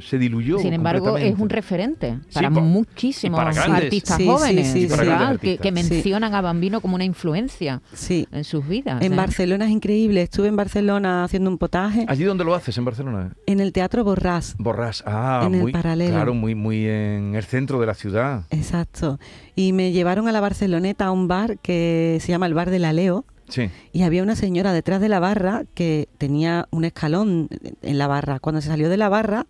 se 0.00 0.18
diluyó. 0.18 0.58
Sin 0.58 0.72
embargo, 0.72 1.16
es 1.16 1.38
un 1.38 1.48
referente 1.48 2.18
para 2.32 2.50
pa- 2.50 2.60
muchísimos 2.60 3.38
y 3.38 3.40
para 3.44 3.52
grandes. 3.54 3.84
artistas 3.84 4.16
Sí, 4.16 4.26
jóvenes, 4.26 4.72
que, 4.72 4.86
que 4.88 4.94
artistas. 5.12 5.62
Sí. 5.62 5.72
mencionan 5.72 6.34
a 6.34 6.40
Bambino 6.40 6.80
como 6.80 6.94
una 6.96 7.04
influencia 7.04 7.80
Sí, 7.92 8.26
en 8.32 8.44
sus 8.44 8.66
vidas. 8.66 9.02
en 9.02 9.12
¿eh? 9.12 9.16
Barcelona 9.16 9.64
es 9.66 9.70
increíble. 9.70 10.22
Estuve 10.22 10.48
en 10.48 10.56
Barcelona 10.56 11.24
haciendo 11.24 11.50
un 11.50 11.58
potaje 11.58 12.04
¿Allí 12.08 12.24
donde 12.24 12.44
lo 12.44 12.54
haces, 12.54 12.76
en 12.78 12.84
Barcelona? 12.84 13.32
en 13.46 13.60
el 13.60 13.72
Teatro 13.72 14.04
Borrás. 14.04 14.54
Borrás. 14.58 15.02
Ah, 15.06 15.44
En 15.46 15.54
el 15.54 15.60
muy, 15.62 15.72
paralelo. 15.72 16.12
Claro, 16.14 16.34
muy, 16.34 16.54
muy 16.54 16.86
en 16.86 17.34
el 17.34 17.44
centro 17.44 17.78
de 17.80 17.86
la 17.86 17.94
ciudad. 17.94 18.44
Exacto. 18.50 19.18
Y 19.54 19.72
me 19.72 19.92
llevaron 19.92 20.28
a 20.28 20.32
la 20.32 20.40
Barceloneta 20.40 21.06
a 21.06 21.10
un 21.12 21.28
bar 21.28 21.58
que 21.58 22.18
se 22.20 22.28
llama 22.32 22.46
el 22.46 22.54
Bar 22.54 22.70
de 22.70 22.78
la 22.78 22.92
Leo. 22.92 23.24
Sí. 23.52 23.70
Y 23.92 24.02
había 24.02 24.22
una 24.22 24.34
señora 24.36 24.72
detrás 24.72 25.00
de 25.00 25.08
la 25.08 25.20
barra 25.20 25.64
que 25.74 26.08
tenía 26.18 26.66
un 26.70 26.84
escalón 26.84 27.48
en 27.82 27.98
la 27.98 28.06
barra. 28.06 28.38
Cuando 28.40 28.60
se 28.60 28.68
salió 28.68 28.88
de 28.88 28.96
la 28.96 29.08
barra, 29.08 29.46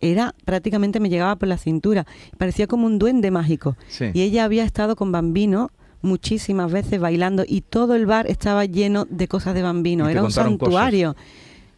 era 0.00 0.34
prácticamente 0.44 1.00
me 1.00 1.08
llegaba 1.10 1.36
por 1.36 1.48
la 1.48 1.58
cintura. 1.58 2.06
Parecía 2.38 2.66
como 2.66 2.86
un 2.86 2.98
duende 2.98 3.30
mágico. 3.30 3.76
Sí. 3.88 4.06
Y 4.14 4.22
ella 4.22 4.44
había 4.44 4.64
estado 4.64 4.96
con 4.96 5.12
Bambino 5.12 5.70
muchísimas 6.02 6.72
veces 6.72 6.98
bailando 7.00 7.44
y 7.46 7.60
todo 7.60 7.94
el 7.94 8.06
bar 8.06 8.26
estaba 8.26 8.64
lleno 8.64 9.06
de 9.10 9.28
cosas 9.28 9.54
de 9.54 9.62
Bambino. 9.62 10.08
Y 10.08 10.12
Era 10.12 10.20
un 10.22 10.28
cosas. 10.28 10.44
santuario. 10.44 11.14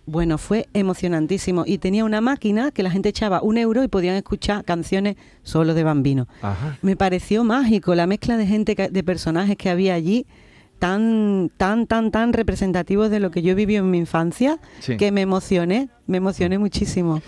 Bueno, 0.07 0.37
fue 0.39 0.67
emocionantísimo. 0.75 1.65
Y 1.67 1.79
tenía 1.79 2.05
una 2.05 2.21
máquina 2.21 2.71
que 2.71 2.83
la 2.83 2.91
gente 2.91 3.09
echaba 3.09 3.43
un 3.43 3.57
euro 3.59 3.83
y 3.85 3.89
podían 3.89 4.17
escuchar 4.17 4.65
canciones 4.65 5.17
solo 5.43 5.75
de 5.75 5.85
Bambino. 5.85 6.29
Ajá. 6.43 6.77
Me 6.83 6.97
pareció 6.97 7.45
mágico 7.45 7.95
la 7.95 8.07
mezcla 8.07 8.37
de 8.37 8.47
gente, 8.47 8.75
que- 8.77 8.89
de 8.89 9.03
personajes 9.05 9.57
que 9.57 9.71
había 9.71 9.95
allí, 9.95 10.27
tan, 10.83 11.49
tan, 11.57 11.87
tan, 11.87 12.11
tan 12.11 12.33
representativos 12.33 13.09
de 13.09 13.21
lo 13.21 13.31
que 13.31 13.41
yo 13.41 13.55
viví 13.55 13.77
en 13.77 13.89
mi 13.89 13.99
infancia, 13.99 14.59
Sí. 14.81 14.97
que 14.97 15.13
me 15.13 15.21
emocioné, 15.21 15.89
me 16.09 16.17
emocioné 16.17 16.59
muchísimo. 16.59 17.23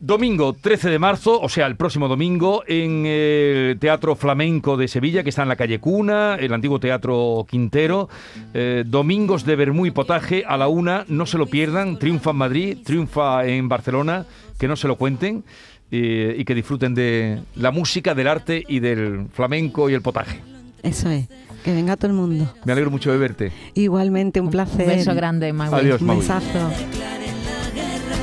Domingo 0.00 0.54
13 0.54 0.90
de 0.90 0.98
marzo, 0.98 1.40
o 1.40 1.48
sea, 1.48 1.68
el 1.68 1.76
próximo 1.76 2.08
domingo, 2.08 2.64
en 2.66 3.04
el 3.06 3.78
Teatro 3.78 4.16
Flamenco 4.16 4.76
de 4.76 4.88
Sevilla, 4.88 5.22
que 5.22 5.28
está 5.28 5.42
en 5.44 5.48
la 5.50 5.54
calle 5.56 5.78
Cuna, 5.78 6.34
el 6.34 6.52
antiguo 6.52 6.80
Teatro 6.80 7.46
Quintero. 7.48 8.08
Eh, 8.54 8.82
domingos 8.84 9.44
de 9.44 9.54
Bermú 9.54 9.86
y 9.86 9.92
Potaje 9.92 10.42
a 10.44 10.56
la 10.56 10.66
una, 10.66 11.04
no 11.06 11.26
se 11.26 11.38
lo 11.38 11.46
pierdan. 11.46 11.96
Triunfa 11.96 12.30
en 12.30 12.36
Madrid, 12.38 12.78
triunfa 12.84 13.46
en 13.46 13.68
Barcelona, 13.68 14.24
que 14.58 14.66
no 14.66 14.74
se 14.74 14.88
lo 14.88 14.96
cuenten 14.96 15.44
eh, 15.92 16.34
y 16.36 16.44
que 16.44 16.56
disfruten 16.56 16.92
de 16.94 17.38
la 17.54 17.70
música, 17.70 18.14
del 18.16 18.26
arte 18.26 18.64
y 18.66 18.80
del 18.80 19.26
flamenco 19.32 19.88
y 19.90 19.94
el 19.94 20.02
potaje. 20.02 20.40
Eso 20.82 21.10
es, 21.10 21.28
que 21.64 21.72
venga 21.72 21.96
todo 21.96 22.08
el 22.10 22.16
mundo. 22.16 22.52
Me 22.64 22.72
alegro 22.72 22.90
mucho 22.90 23.10
de 23.12 23.18
verte. 23.18 23.52
Igualmente, 23.74 24.40
un 24.40 24.46
Un 24.46 24.52
placer. 24.52 24.86
beso 24.86 25.14
grande, 25.14 25.52
Maui. 25.52 25.74
Adiós, 25.80 26.00
Un 26.00 26.06
Maui. 26.08 26.20
besazo. 26.20 26.46
declaren 26.68 27.36
la 27.44 27.70
guerra, 27.74 28.16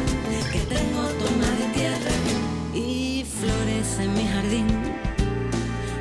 que 0.52 0.60
tengo 0.76 1.02
toma 1.20 1.50
de 1.60 1.74
tierra 1.74 2.12
y 2.76 3.24
flores 3.26 4.00
en 4.00 4.14
mi 4.14 4.24
jardín, 4.28 4.68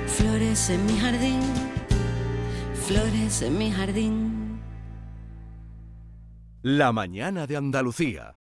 flores 0.06 0.70
en 0.70 0.86
mi 0.86 0.98
jardín, 0.98 1.40
flores 2.74 3.42
en 3.42 3.58
mi 3.58 3.70
jardín. 3.70 4.60
La 6.62 6.92
mañana 6.92 7.46
de 7.46 7.56
Andalucía. 7.56 8.34